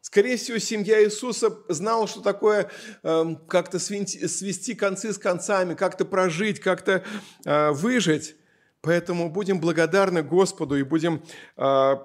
Скорее 0.00 0.36
всего, 0.36 0.58
семья 0.58 1.04
Иисуса 1.04 1.58
знала, 1.68 2.06
что 2.06 2.20
такое 2.20 2.70
э, 3.02 3.24
как-то 3.48 3.80
свести 3.80 4.76
концы 4.76 5.12
с 5.12 5.18
концами, 5.18 5.74
как-то 5.74 6.04
прожить, 6.04 6.60
как-то 6.60 7.02
э, 7.44 7.70
выжить. 7.72 8.36
Поэтому 8.82 9.28
будем 9.30 9.60
благодарны 9.60 10.22
Господу 10.22 10.76
и 10.76 10.84
будем 10.84 11.24
э, 11.56 11.96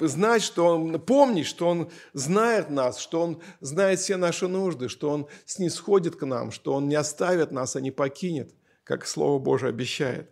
знать, 0.00 0.42
что 0.42 0.76
Он, 0.76 1.00
помнить, 1.00 1.46
что 1.46 1.68
Он 1.68 1.90
знает 2.12 2.70
нас, 2.70 2.98
что 2.98 3.22
Он 3.22 3.42
знает 3.60 3.98
все 3.98 4.16
наши 4.16 4.48
нужды, 4.48 4.88
что 4.88 5.10
Он 5.10 5.26
снисходит 5.44 6.16
к 6.16 6.24
нам, 6.24 6.50
что 6.50 6.74
Он 6.74 6.88
не 6.88 6.94
оставит 6.94 7.50
нас, 7.50 7.76
а 7.76 7.80
не 7.80 7.90
покинет, 7.90 8.54
как 8.84 9.06
Слово 9.06 9.38
Божие 9.38 9.70
обещает. 9.70 10.30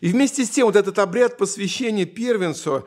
И 0.00 0.08
вместе 0.08 0.44
с 0.44 0.50
тем 0.50 0.66
вот 0.66 0.76
этот 0.76 0.98
обряд 0.98 1.36
посвящения 1.36 2.04
первенцу, 2.04 2.86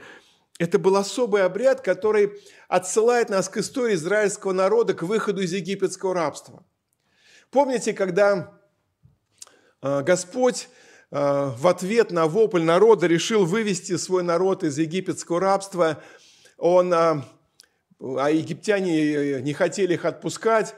это 0.60 0.80
был 0.80 0.96
особый 0.96 1.44
обряд, 1.44 1.82
который 1.82 2.42
отсылает 2.68 3.30
нас 3.30 3.50
к 3.50 3.58
истории 3.58 3.96
израильского 3.96 4.54
народа, 4.54 4.94
к 4.94 5.04
выходу 5.04 5.42
из 5.42 5.54
египетского 5.54 6.14
рабства. 6.14 6.66
Помните, 7.52 7.94
когда 7.94 8.60
э, 9.82 10.02
Господь 10.02 10.70
в 11.10 11.68
ответ 11.68 12.12
на 12.12 12.28
вопль 12.28 12.64
народа 12.64 13.08
решил 13.08 13.46
вывести 13.46 13.96
свой 13.98 14.24
народ 14.24 14.64
из 14.64 14.78
египетского 14.78 15.40
рабства. 15.40 16.04
Он, 16.58 16.94
а 16.94 17.24
египтяне 18.00 19.42
не 19.42 19.54
хотели 19.54 19.94
их 19.94 20.06
отпускать, 20.06 20.76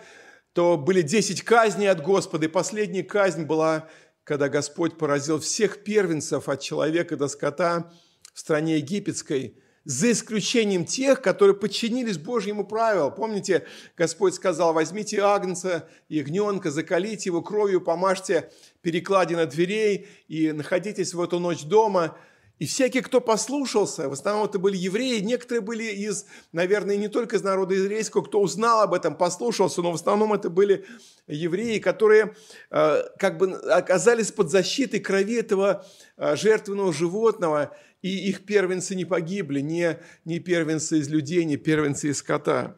то 0.53 0.77
были 0.77 1.01
10 1.01 1.41
казней 1.43 1.89
от 1.89 2.01
Господа, 2.01 2.45
и 2.45 2.49
последняя 2.49 3.03
казнь 3.03 3.45
была, 3.45 3.87
когда 4.23 4.49
Господь 4.49 4.97
поразил 4.97 5.39
всех 5.39 5.83
первенцев 5.83 6.49
от 6.49 6.61
человека 6.61 7.17
до 7.17 7.27
скота 7.27 7.91
в 8.33 8.39
стране 8.39 8.77
египетской– 8.77 9.55
за 9.89 10.11
исключением 10.11 10.85
тех, 10.85 11.19
которые 11.19 11.55
подчинились 11.55 12.19
Божьему 12.19 12.63
правилу. 12.63 13.09
Помните, 13.09 13.65
Господь 13.97 14.35
сказал, 14.35 14.71
возьмите 14.71 15.19
агнца, 15.19 15.89
ягненка, 16.09 16.69
закалите 16.69 17.29
его 17.29 17.41
кровью, 17.41 17.81
помажьте 17.81 18.51
перекладины 18.83 19.47
дверей 19.47 20.07
и 20.27 20.51
находитесь 20.51 21.15
в 21.15 21.21
эту 21.21 21.39
ночь 21.39 21.63
дома. 21.63 22.15
И 22.59 22.67
всякий, 22.67 23.01
кто 23.01 23.19
послушался, 23.19 24.09
в 24.09 24.11
основном 24.11 24.45
это 24.45 24.59
были 24.59 24.77
евреи, 24.77 25.21
некоторые 25.21 25.61
были 25.61 25.85
из, 25.85 26.27
наверное, 26.51 26.95
не 26.95 27.07
только 27.07 27.37
из 27.37 27.41
народа 27.41 27.75
израильского, 27.75 28.21
кто 28.21 28.41
узнал 28.41 28.81
об 28.81 28.93
этом, 28.93 29.15
послушался, 29.15 29.81
но 29.81 29.91
в 29.91 29.95
основном 29.95 30.33
это 30.33 30.51
были 30.51 30.85
евреи, 31.25 31.79
которые 31.79 32.35
э, 32.69 33.03
как 33.17 33.39
бы 33.39 33.53
оказались 33.53 34.31
под 34.31 34.51
защитой 34.51 34.99
крови 34.99 35.37
этого 35.37 35.83
э, 36.17 36.35
жертвенного 36.35 36.93
животного– 36.93 37.75
и 38.01 38.29
их 38.29 38.45
первенцы 38.45 38.95
не 38.95 39.05
погибли, 39.05 39.59
не, 39.59 39.99
не 40.25 40.39
первенцы 40.39 40.99
из 40.99 41.09
людей, 41.09 41.43
не 41.43 41.57
первенцы 41.57 42.09
из 42.09 42.19
скота. 42.19 42.77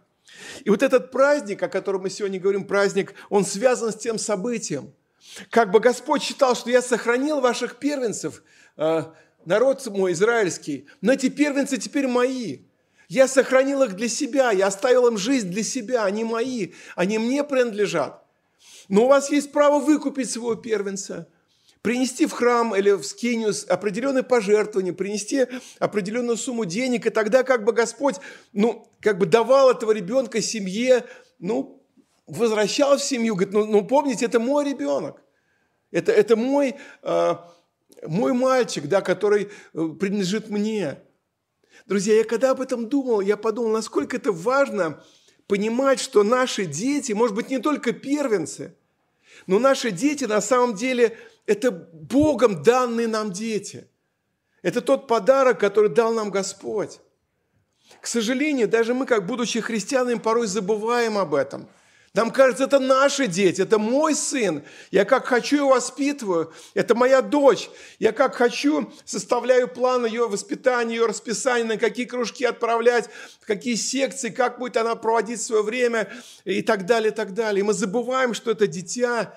И 0.63 0.69
вот 0.69 0.81
этот 0.81 1.11
праздник, 1.11 1.61
о 1.61 1.69
котором 1.69 2.03
мы 2.03 2.09
сегодня 2.09 2.39
говорим, 2.39 2.65
праздник, 2.65 3.13
он 3.29 3.45
связан 3.45 3.91
с 3.91 3.97
тем 3.97 4.17
событием. 4.17 4.93
Как 5.49 5.71
бы 5.71 5.79
Господь 5.79 6.23
считал, 6.23 6.55
что 6.55 6.69
я 6.71 6.81
сохранил 6.81 7.41
ваших 7.41 7.77
первенцев, 7.77 8.43
э, 8.77 9.03
народ 9.45 9.85
мой 9.87 10.13
израильский, 10.13 10.87
но 11.01 11.13
эти 11.13 11.29
первенцы 11.29 11.77
теперь 11.77 12.07
мои. 12.07 12.61
Я 13.07 13.27
сохранил 13.27 13.83
их 13.83 13.95
для 13.95 14.07
себя, 14.07 14.51
я 14.51 14.67
оставил 14.67 15.07
им 15.07 15.17
жизнь 15.17 15.49
для 15.49 15.63
себя, 15.63 16.05
они 16.05 16.23
мои, 16.23 16.71
они 16.95 17.19
мне 17.19 17.43
принадлежат. 17.43 18.25
Но 18.87 19.03
у 19.03 19.07
вас 19.07 19.29
есть 19.29 19.51
право 19.51 19.79
выкупить 19.79 20.31
своего 20.31 20.55
первенца– 20.55 21.27
принести 21.81 22.25
в 22.25 22.31
храм 22.31 22.75
или 22.75 22.91
в 22.91 23.03
скинию 23.03 23.53
определенное 23.67 24.23
пожертвование, 24.23 24.93
принести 24.93 25.47
определенную 25.79 26.37
сумму 26.37 26.65
денег, 26.65 27.07
и 27.07 27.09
тогда 27.09 27.43
как 27.43 27.63
бы 27.63 27.73
Господь, 27.73 28.17
ну, 28.53 28.87
как 28.99 29.17
бы 29.17 29.25
давал 29.25 29.71
этого 29.71 29.91
ребенка 29.91 30.41
семье, 30.41 31.05
ну, 31.39 31.83
возвращал 32.27 32.97
в 32.97 33.03
семью, 33.03 33.35
говорит, 33.35 33.53
ну, 33.53 33.65
ну 33.65 33.85
помните, 33.85 34.25
это 34.25 34.39
мой 34.39 34.69
ребенок, 34.69 35.21
это, 35.91 36.11
это 36.11 36.35
мой, 36.35 36.75
э, 37.01 37.35
мой 38.07 38.33
мальчик, 38.33 38.87
да, 38.87 39.01
который 39.01 39.49
э, 39.73 39.89
принадлежит 39.99 40.49
мне. 40.49 40.99
Друзья, 41.87 42.15
я 42.15 42.23
когда 42.23 42.51
об 42.51 42.61
этом 42.61 42.87
думал, 42.87 43.21
я 43.21 43.37
подумал, 43.37 43.71
насколько 43.71 44.17
это 44.17 44.31
важно 44.31 45.03
понимать, 45.47 45.99
что 45.99 46.21
наши 46.23 46.65
дети, 46.65 47.11
может 47.11 47.35
быть, 47.35 47.49
не 47.49 47.57
только 47.57 47.91
первенцы, 47.91 48.75
но 49.47 49.57
наши 49.57 49.89
дети 49.89 50.25
на 50.25 50.41
самом 50.41 50.75
деле– 50.75 51.17
это 51.45 51.71
Богом 51.71 52.63
данные 52.63 53.07
нам 53.07 53.31
дети. 53.31 53.87
Это 54.61 54.81
тот 54.81 55.07
подарок, 55.07 55.59
который 55.59 55.89
дал 55.89 56.13
нам 56.13 56.29
Господь. 56.29 56.99
К 57.99 58.07
сожалению, 58.07 58.67
даже 58.67 58.93
мы, 58.93 59.05
как 59.05 59.25
будучи 59.25 59.59
христианами, 59.59 60.19
порой 60.19 60.47
забываем 60.47 61.17
об 61.17 61.33
этом. 61.33 61.67
Нам 62.13 62.29
кажется, 62.29 62.65
это 62.65 62.79
наши 62.79 63.27
дети, 63.27 63.61
это 63.61 63.79
мой 63.79 64.15
сын. 64.15 64.63
Я 64.91 65.05
как 65.05 65.25
хочу 65.25 65.55
его 65.57 65.69
воспитываю. 65.69 66.51
Это 66.73 66.93
моя 66.93 67.21
дочь. 67.21 67.69
Я 67.99 68.11
как 68.11 68.35
хочу 68.35 68.91
составляю 69.05 69.69
план 69.69 70.05
ее 70.05 70.27
воспитания, 70.27 70.95
ее 70.95 71.05
расписания, 71.05 71.65
на 71.65 71.77
какие 71.77 72.05
кружки 72.05 72.43
отправлять, 72.43 73.09
в 73.39 73.45
какие 73.45 73.75
секции, 73.75 74.29
как 74.29 74.59
будет 74.59 74.75
она 74.75 74.95
проводить 74.95 75.41
свое 75.41 75.63
время 75.63 76.11
и 76.43 76.61
так 76.61 76.85
далее, 76.85 77.11
и 77.11 77.15
так 77.15 77.33
далее. 77.33 77.61
И 77.61 77.63
мы 77.63 77.73
забываем, 77.73 78.33
что 78.33 78.51
это 78.51 78.67
дитя, 78.67 79.33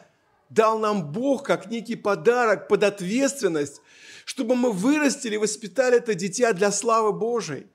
дал 0.54 0.78
нам 0.78 1.10
Бог 1.10 1.42
как 1.42 1.70
некий 1.70 1.96
подарок 1.96 2.68
под 2.68 2.84
ответственность, 2.84 3.80
чтобы 4.24 4.54
мы 4.54 4.72
вырастили, 4.72 5.36
воспитали 5.36 5.98
это 5.98 6.14
дитя 6.14 6.52
для 6.52 6.70
славы 6.70 7.12
Божией. 7.12 7.66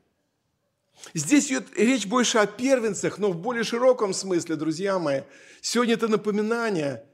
Здесь 1.14 1.48
идет 1.48 1.68
речь 1.78 2.08
больше 2.08 2.40
о 2.40 2.48
первенцах, 2.48 3.20
но 3.20 3.32
в 3.32 3.38
более 3.38 3.64
широком 3.64 4.14
смысле, 4.14 4.56
друзья 4.56 4.98
мои. 4.98 5.22
Сегодня 5.62 5.94
это 5.94 6.08
напоминание, 6.08 7.06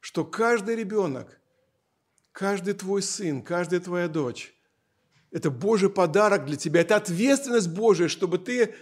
что 0.00 0.24
каждый 0.24 0.76
ребенок, 0.76 1.38
каждый 2.32 2.74
твой 2.74 3.02
сын, 3.02 3.42
каждая 3.42 3.80
твоя 3.80 4.08
дочь– 4.08 4.54
это 5.30 5.50
Божий 5.50 5.90
подарок 5.90 6.46
для 6.46 6.56
тебя, 6.56 6.80
это 6.80 6.96
ответственность 6.96 7.68
Божия, 7.68 8.08
чтобы 8.08 8.38
ты 8.38 8.74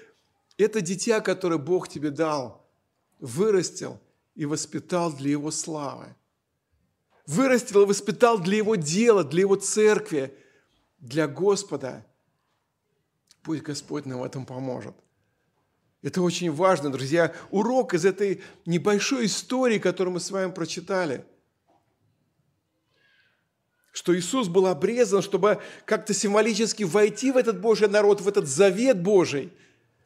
это 0.57 0.81
дитя, 0.81 1.21
которое 1.21 1.59
Бог 1.59 1.89
тебе 1.89 2.11
дал, 2.11 2.67
вырастил 3.21 4.01
и 4.35 4.47
воспитал 4.47 5.13
для 5.13 5.31
Его 5.31 5.51
славы 5.51 6.15
вырастил 7.29 7.83
и 7.83 7.87
воспитал 7.87 8.39
для 8.41 8.57
Его 8.57 8.75
дела, 8.75 9.23
для 9.23 9.43
Его 9.43 9.55
церкви, 9.55 10.35
для 10.99 11.29
Господа. 11.29 12.05
Пусть 13.43 13.63
Господь 13.63 14.07
нам 14.07 14.21
в 14.21 14.25
этом 14.25 14.45
поможет. 14.45 14.95
Это 16.03 16.23
очень 16.23 16.51
важно, 16.51 16.91
друзья. 16.91 17.35
Урок 17.51 17.95
из 17.95 18.05
этой 18.05 18.43
небольшой 18.67 19.27
истории, 19.27 19.79
которую 19.79 20.15
мы 20.15 20.21
с 20.21 20.31
вами 20.31 20.51
прочитали. 20.51 21.25
Что 23.93 24.17
Иисус 24.17 24.49
был 24.49 24.67
обрезан, 24.67 25.23
чтобы 25.23 25.61
как-то 25.85 26.15
символически 26.15 26.85
войти 26.85 27.31
в 27.31 27.37
этот 27.37 27.61
Божий 27.61 27.89
народ, 27.89 28.21
в 28.21 28.29
этот 28.29 28.47
завет 28.47 29.03
Божий. 29.03 29.53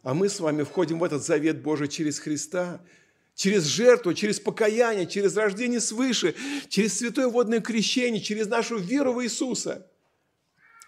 А 0.03 0.15
мы 0.15 0.29
с 0.29 0.41
вами 0.41 0.65
входим 0.65 0.99
в 0.99 1.05
этот 1.05 1.25
завет 1.25 1.63
Божий 1.63 1.87
через 1.87 2.19
Христа– 2.19 2.81
через 3.35 3.65
жертву, 3.65 4.15
через 4.15 4.41
покаяние, 4.41 5.07
через 5.07 5.37
рождение 5.37 5.81
свыше, 5.81 6.35
через 6.69 6.99
святое 6.99 7.29
водное 7.29 7.61
крещение, 7.61 8.23
через 8.23 8.47
нашу 8.47 8.77
веру 8.79 9.15
в 9.15 9.25
Иисуса. 9.25 9.87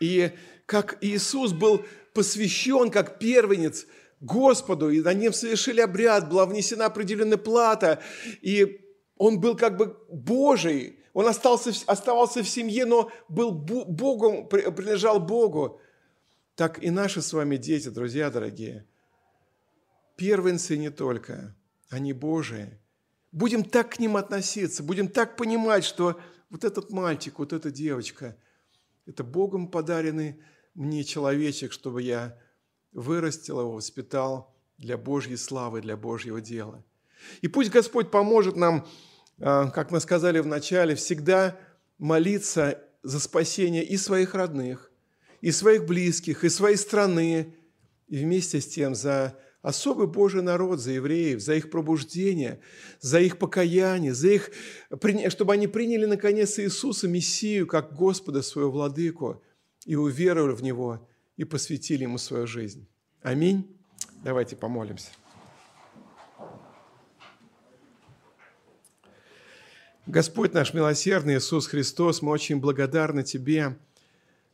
И 0.00 0.32
как 0.66 0.98
Иисус 1.00 1.52
был 1.52 1.84
посвящен 2.12 2.90
как 2.90 3.18
первенец 3.18 3.86
Господу, 4.20 4.90
и 4.90 5.00
на 5.00 5.14
нем 5.14 5.32
совершили 5.32 5.80
обряд, 5.80 6.28
была 6.28 6.46
внесена 6.46 6.86
определенная 6.86 7.38
плата, 7.38 8.02
и 8.40 8.80
он 9.16 9.40
был 9.40 9.56
как 9.56 9.76
бы 9.76 9.96
Божий, 10.08 10.98
он 11.12 11.26
остался, 11.26 11.72
оставался 11.86 12.42
в 12.42 12.48
семье, 12.48 12.86
но 12.86 13.10
был 13.28 13.52
Богом, 13.52 14.48
принадлежал 14.48 15.20
Богу. 15.20 15.80
Так 16.56 16.82
и 16.82 16.90
наши 16.90 17.20
с 17.20 17.32
вами 17.32 17.56
дети, 17.56 17.88
друзья 17.88 18.30
дорогие, 18.30 18.86
первенцы 20.16 20.76
не 20.76 20.90
только– 20.90 21.56
они 21.94 22.12
Божии. 22.12 22.78
Будем 23.30 23.64
так 23.64 23.92
к 23.92 23.98
ним 23.98 24.16
относиться, 24.16 24.82
будем 24.82 25.08
так 25.08 25.36
понимать, 25.36 25.84
что 25.84 26.20
вот 26.50 26.64
этот 26.64 26.90
мальчик, 26.90 27.38
вот 27.38 27.52
эта 27.52 27.70
девочка, 27.70 28.36
это 29.06 29.22
Богом 29.22 29.68
подаренный 29.68 30.40
мне 30.74 31.04
человечек, 31.04 31.72
чтобы 31.72 32.02
я 32.02 32.36
вырастил 32.92 33.60
его, 33.60 33.72
воспитал 33.72 34.54
для 34.76 34.96
Божьей 34.96 35.36
славы, 35.36 35.80
для 35.80 35.96
Божьего 35.96 36.40
дела. 36.40 36.84
И 37.42 37.48
пусть 37.48 37.70
Господь 37.70 38.10
поможет 38.10 38.56
нам, 38.56 38.86
а, 39.38 39.70
как 39.70 39.90
мы 39.90 40.00
сказали 40.00 40.40
в 40.40 40.46
начале, 40.46 40.96
всегда 40.96 41.56
молиться 41.98 42.82
за 43.02 43.20
спасение 43.20 43.84
и 43.84 43.96
своих 43.96 44.34
родных, 44.34 44.90
и 45.40 45.52
своих 45.52 45.86
близких, 45.86 46.42
и 46.42 46.48
своей 46.48 46.76
страны, 46.76 47.54
и 48.08 48.18
вместе 48.18 48.60
с 48.60 48.66
тем 48.66 48.94
за 48.94 49.38
особый 49.64 50.06
Божий 50.06 50.42
народ, 50.42 50.78
за 50.78 50.92
евреев, 50.92 51.40
за 51.40 51.54
их 51.54 51.70
пробуждение, 51.70 52.60
за 53.00 53.18
их 53.20 53.38
покаяние, 53.38 54.12
за 54.12 54.28
их, 54.28 54.50
чтобы 55.30 55.54
они 55.54 55.66
приняли 55.66 56.04
наконец 56.04 56.58
Иисуса, 56.58 57.08
Мессию, 57.08 57.66
как 57.66 57.94
Господа, 57.94 58.42
своего 58.42 58.70
владыку, 58.70 59.42
и 59.86 59.96
уверовали 59.96 60.52
в 60.52 60.62
Него, 60.62 61.08
и 61.38 61.44
посвятили 61.44 62.02
Ему 62.02 62.18
свою 62.18 62.46
жизнь. 62.46 62.86
Аминь. 63.22 63.74
Давайте 64.22 64.54
помолимся. 64.54 65.08
Господь 70.06 70.52
наш 70.52 70.74
милосердный 70.74 71.38
Иисус 71.38 71.68
Христос, 71.68 72.20
мы 72.20 72.32
очень 72.32 72.60
благодарны 72.60 73.22
Тебе 73.22 73.78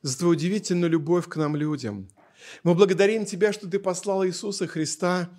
за 0.03 0.17
Твою 0.17 0.35
удивительную 0.35 0.89
любовь 0.89 1.27
к 1.27 1.35
нам, 1.35 1.57
людям– 1.57 2.09
мы 2.63 2.75
благодарим 2.75 3.25
Тебя, 3.25 3.53
что 3.53 3.69
Ты 3.69 3.79
послал 3.79 4.27
Иисуса 4.27 4.67
Христа, 4.67 5.31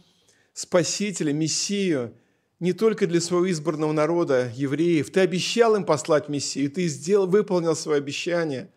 Спасителя, 0.54 1.34
Мессию, 1.34 2.14
не 2.60 2.74
только 2.74 3.08
для 3.08 3.20
своего 3.20 3.50
избранного 3.50 3.92
народа, 3.92 4.52
евреев. 4.56 5.12
Ты 5.12 5.22
обещал 5.22 5.76
им 5.76 5.84
послать 5.84 6.30
Мессию, 6.30 6.72
Ты 6.72 6.88
сделал, 6.88 7.28
выполнил 7.28 7.76
свое 7.76 7.98
обещание. 7.98 8.70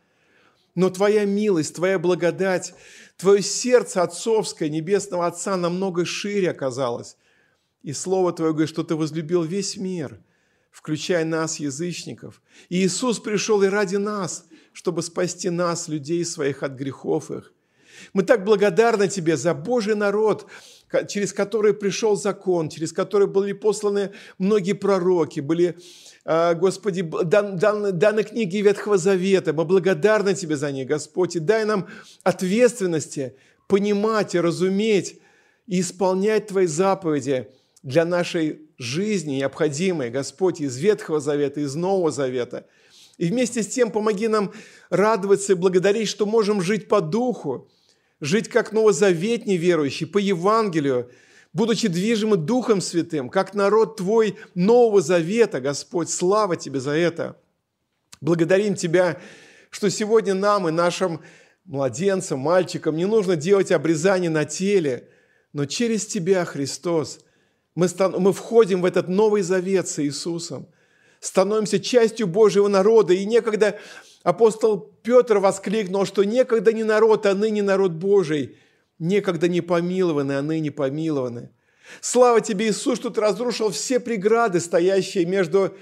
Но 0.74 0.90
Твоя 0.90 1.24
милость, 1.24 1.76
Твоя 1.76 1.98
благодать, 1.98 2.74
Твое 3.16 3.42
сердце 3.42 4.02
отцовское, 4.02 4.68
небесного 4.68 5.26
Отца 5.26 5.56
намного 5.56 6.04
шире 6.04 6.50
оказалось. 6.50 7.16
И 7.82 7.92
Слово 7.92 8.32
Твое 8.32 8.52
говорит, 8.52 8.70
что 8.70 8.82
Ты 8.82 8.96
возлюбил 8.96 9.42
весь 9.42 9.76
мир, 9.76 10.18
включая 10.70 11.24
нас, 11.24 11.60
язычников. 11.60 12.42
И 12.68 12.84
Иисус 12.84 13.20
пришел 13.20 13.62
и 13.62 13.68
ради 13.68 13.96
нас, 13.96 14.46
чтобы 14.72 15.02
спасти 15.02 15.50
нас, 15.50 15.88
людей 15.88 16.24
своих, 16.24 16.62
от 16.62 16.72
грехов 16.72 17.30
их. 17.30 17.53
Мы 18.12 18.22
так 18.22 18.44
благодарны 18.44 19.08
Тебе 19.08 19.36
за 19.36 19.54
Божий 19.54 19.94
народ, 19.94 20.46
через 21.08 21.32
который 21.32 21.74
пришел 21.74 22.16
закон, 22.16 22.68
через 22.68 22.92
который 22.92 23.26
были 23.26 23.52
посланы 23.52 24.12
многие 24.38 24.74
пророки, 24.74 25.40
были, 25.40 25.76
а, 26.24 26.54
Господи, 26.54 27.02
дан, 27.02 27.56
дан, 27.56 27.98
даны 27.98 28.22
книги 28.22 28.58
Ветхого 28.58 28.98
Завета. 28.98 29.52
Мы 29.52 29.64
благодарны 29.64 30.34
Тебе 30.34 30.56
за 30.56 30.70
них, 30.72 30.86
Господь, 30.86 31.36
и 31.36 31.40
дай 31.40 31.64
нам 31.64 31.88
ответственности 32.22 33.34
понимать 33.66 34.34
и 34.34 34.40
разуметь 34.40 35.20
и 35.66 35.80
исполнять 35.80 36.48
Твои 36.48 36.66
заповеди 36.66 37.48
для 37.82 38.04
нашей 38.04 38.60
жизни 38.78 39.36
необходимые, 39.36 40.10
Господь, 40.10 40.60
из 40.60 40.76
Ветхого 40.76 41.20
Завета, 41.20 41.60
из 41.60 41.74
Нового 41.74 42.10
Завета. 42.10 42.66
И 43.18 43.26
вместе 43.26 43.62
с 43.62 43.68
тем 43.68 43.90
помоги 43.90 44.26
нам 44.28 44.52
радоваться 44.90 45.52
и 45.52 45.56
благодарить, 45.56 46.08
что 46.08 46.26
можем 46.26 46.60
жить 46.60 46.88
по 46.88 47.00
духу, 47.00 47.68
жить 48.24 48.48
как 48.48 48.72
новозаветний 48.72 49.56
верующий, 49.56 50.06
по 50.06 50.16
Евангелию, 50.18 51.10
будучи 51.52 51.88
движимы 51.88 52.38
Духом 52.38 52.80
Святым, 52.80 53.28
как 53.28 53.54
народ 53.54 53.98
Твой 53.98 54.38
Нового 54.54 55.02
Завета, 55.02 55.60
Господь, 55.60 56.08
слава 56.08 56.56
Тебе 56.56 56.80
за 56.80 56.92
это. 56.92 57.36
Благодарим 58.22 58.76
Тебя, 58.76 59.20
что 59.70 59.90
сегодня 59.90 60.32
нам 60.32 60.66
и 60.68 60.72
нашим 60.72 61.20
младенцам, 61.66 62.38
мальчикам 62.38 62.96
не 62.96 63.04
нужно 63.04 63.36
делать 63.36 63.70
обрезание 63.70 64.30
на 64.30 64.46
теле, 64.46 65.08
но 65.52 65.66
через 65.66 66.06
Тебя, 66.06 66.46
Христос, 66.46 67.20
мы, 67.74 67.88
стан- 67.88 68.14
мы 68.18 68.32
входим 68.32 68.80
в 68.80 68.86
этот 68.86 69.08
Новый 69.08 69.42
Завет 69.42 69.86
с 69.86 70.02
Иисусом, 70.02 70.66
становимся 71.20 71.78
частью 71.78 72.26
Божьего 72.26 72.68
народа, 72.68 73.12
и 73.12 73.26
некогда 73.26 73.78
Апостол 74.24 74.78
Петр 75.02 75.38
воскликнул, 75.38 76.06
что 76.06 76.24
некогда 76.24 76.72
не 76.72 76.82
народ, 76.82 77.26
а 77.26 77.34
ныне 77.34 77.62
народ 77.62 77.92
Божий, 77.92 78.56
некогда 78.98 79.48
не 79.48 79.60
помилованы, 79.60 80.32
а 80.32 80.42
ныне 80.42 80.70
помилованы. 80.70 81.50
Слава 82.00 82.40
тебе, 82.40 82.68
Иисус, 82.68 82.98
что 82.98 83.10
ты 83.10 83.20
разрушил 83.20 83.70
все 83.70 84.00
преграды, 84.00 84.60
стоящие 84.60 85.26
между 85.26 85.76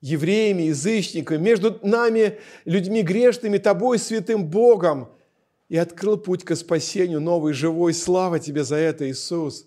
евреями, 0.00 0.64
язычниками, 0.64 1.38
между 1.38 1.78
нами, 1.82 2.40
людьми 2.64 3.02
грешными, 3.02 3.58
тобой, 3.58 4.00
святым 4.00 4.46
Богом, 4.46 5.08
и 5.68 5.76
открыл 5.76 6.16
путь 6.16 6.44
к 6.44 6.56
спасению 6.56 7.20
новый, 7.20 7.52
живой. 7.52 7.94
Слава 7.94 8.40
тебе 8.40 8.64
за 8.64 8.76
это, 8.76 9.08
Иисус. 9.08 9.66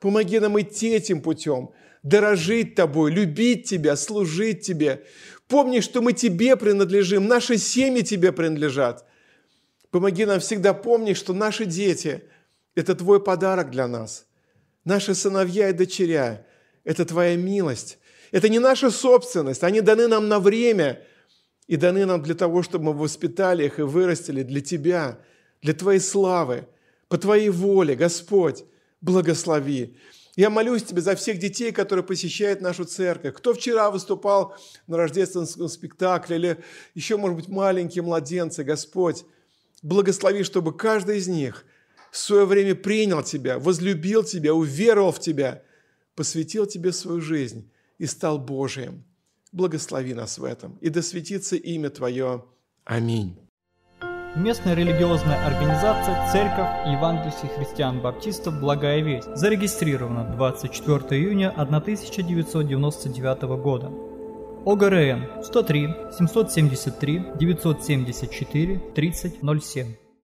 Помоги 0.00 0.38
нам 0.38 0.60
идти 0.60 0.90
этим 0.90 1.22
путем, 1.22 1.70
дорожить 2.02 2.74
тобой, 2.74 3.10
любить 3.10 3.66
тебя, 3.70 3.96
служить 3.96 4.60
тебе, 4.60 5.04
Помни, 5.48 5.80
что 5.80 6.02
мы 6.02 6.12
Тебе 6.12 6.56
принадлежим, 6.56 7.26
наши 7.26 7.56
семьи 7.56 8.02
Тебе 8.02 8.32
принадлежат. 8.32 9.06
Помоги 9.90 10.26
нам 10.26 10.40
всегда 10.40 10.74
помнить, 10.74 11.16
что 11.16 11.32
наши 11.32 11.64
дети– 11.64 12.22
это 12.74 12.94
Твой 12.94 13.20
подарок 13.22 13.70
для 13.70 13.88
нас. 13.88 14.26
Наши 14.84 15.14
сыновья 15.14 15.70
и 15.70 15.72
дочеря– 15.72 16.46
это 16.84 17.06
Твоя 17.06 17.36
милость. 17.36 17.98
Это 18.30 18.50
не 18.50 18.58
наша 18.58 18.90
собственность, 18.90 19.64
они 19.64 19.80
даны 19.80 20.06
нам 20.06 20.28
на 20.28 20.38
время 20.38 21.02
и 21.66 21.76
даны 21.76 22.04
нам 22.04 22.22
для 22.22 22.34
того, 22.34 22.62
чтобы 22.62 22.86
мы 22.86 22.92
воспитали 22.92 23.64
их 23.64 23.78
и 23.78 23.82
вырастили 23.82 24.42
для 24.42 24.60
Тебя, 24.60 25.18
для 25.62 25.72
Твоей 25.72 26.00
славы, 26.00 26.68
по 27.08 27.16
Твоей 27.16 27.48
воле, 27.48 27.94
Господь, 27.94 28.64
благослови. 29.00 29.96
Я 30.38 30.50
молюсь 30.50 30.84
Тебе 30.84 31.00
за 31.00 31.16
всех 31.16 31.40
детей, 31.40 31.72
которые 31.72 32.04
посещают 32.04 32.60
нашу 32.60 32.84
церковь. 32.84 33.34
Кто 33.34 33.54
вчера 33.54 33.90
выступал 33.90 34.54
на 34.86 34.96
рождественском 34.96 35.68
спектакле 35.68 36.36
или 36.36 36.64
еще, 36.94 37.16
может 37.16 37.36
быть, 37.36 37.48
маленькие 37.48 38.04
младенцы, 38.04 38.62
Господь, 38.62 39.24
благослови, 39.82 40.44
чтобы 40.44 40.76
каждый 40.76 41.18
из 41.18 41.26
них 41.26 41.64
в 42.12 42.16
свое 42.18 42.44
время 42.44 42.76
принял 42.76 43.24
Тебя, 43.24 43.58
возлюбил 43.58 44.22
Тебя, 44.22 44.54
уверовал 44.54 45.10
в 45.10 45.18
Тебя, 45.18 45.64
посвятил 46.14 46.66
Тебе 46.66 46.92
свою 46.92 47.20
жизнь 47.20 47.68
и 47.98 48.06
стал 48.06 48.38
Божиим. 48.38 49.02
Благослови 49.50 50.14
нас 50.14 50.38
в 50.38 50.44
этом, 50.44 50.78
и 50.80 50.88
да 50.88 51.02
светится 51.02 51.56
имя 51.56 51.90
Твое. 51.90 52.44
Аминь. 52.84 53.47
Местная 54.36 54.74
религиозная 54.74 55.42
организация 55.46 56.30
Церковь 56.30 56.68
Евангельских 56.86 57.50
христиан-баптистов 57.56 58.60
«Благая 58.60 59.00
весть» 59.00 59.34
зарегистрирована 59.34 60.24
24 60.24 61.20
июня 61.20 61.48
1999 61.50 63.42
года. 63.62 63.90
ОГРН 64.66 65.42
103 65.42 65.88
773 66.18 67.22
974 67.38 68.78
3007 68.94 70.07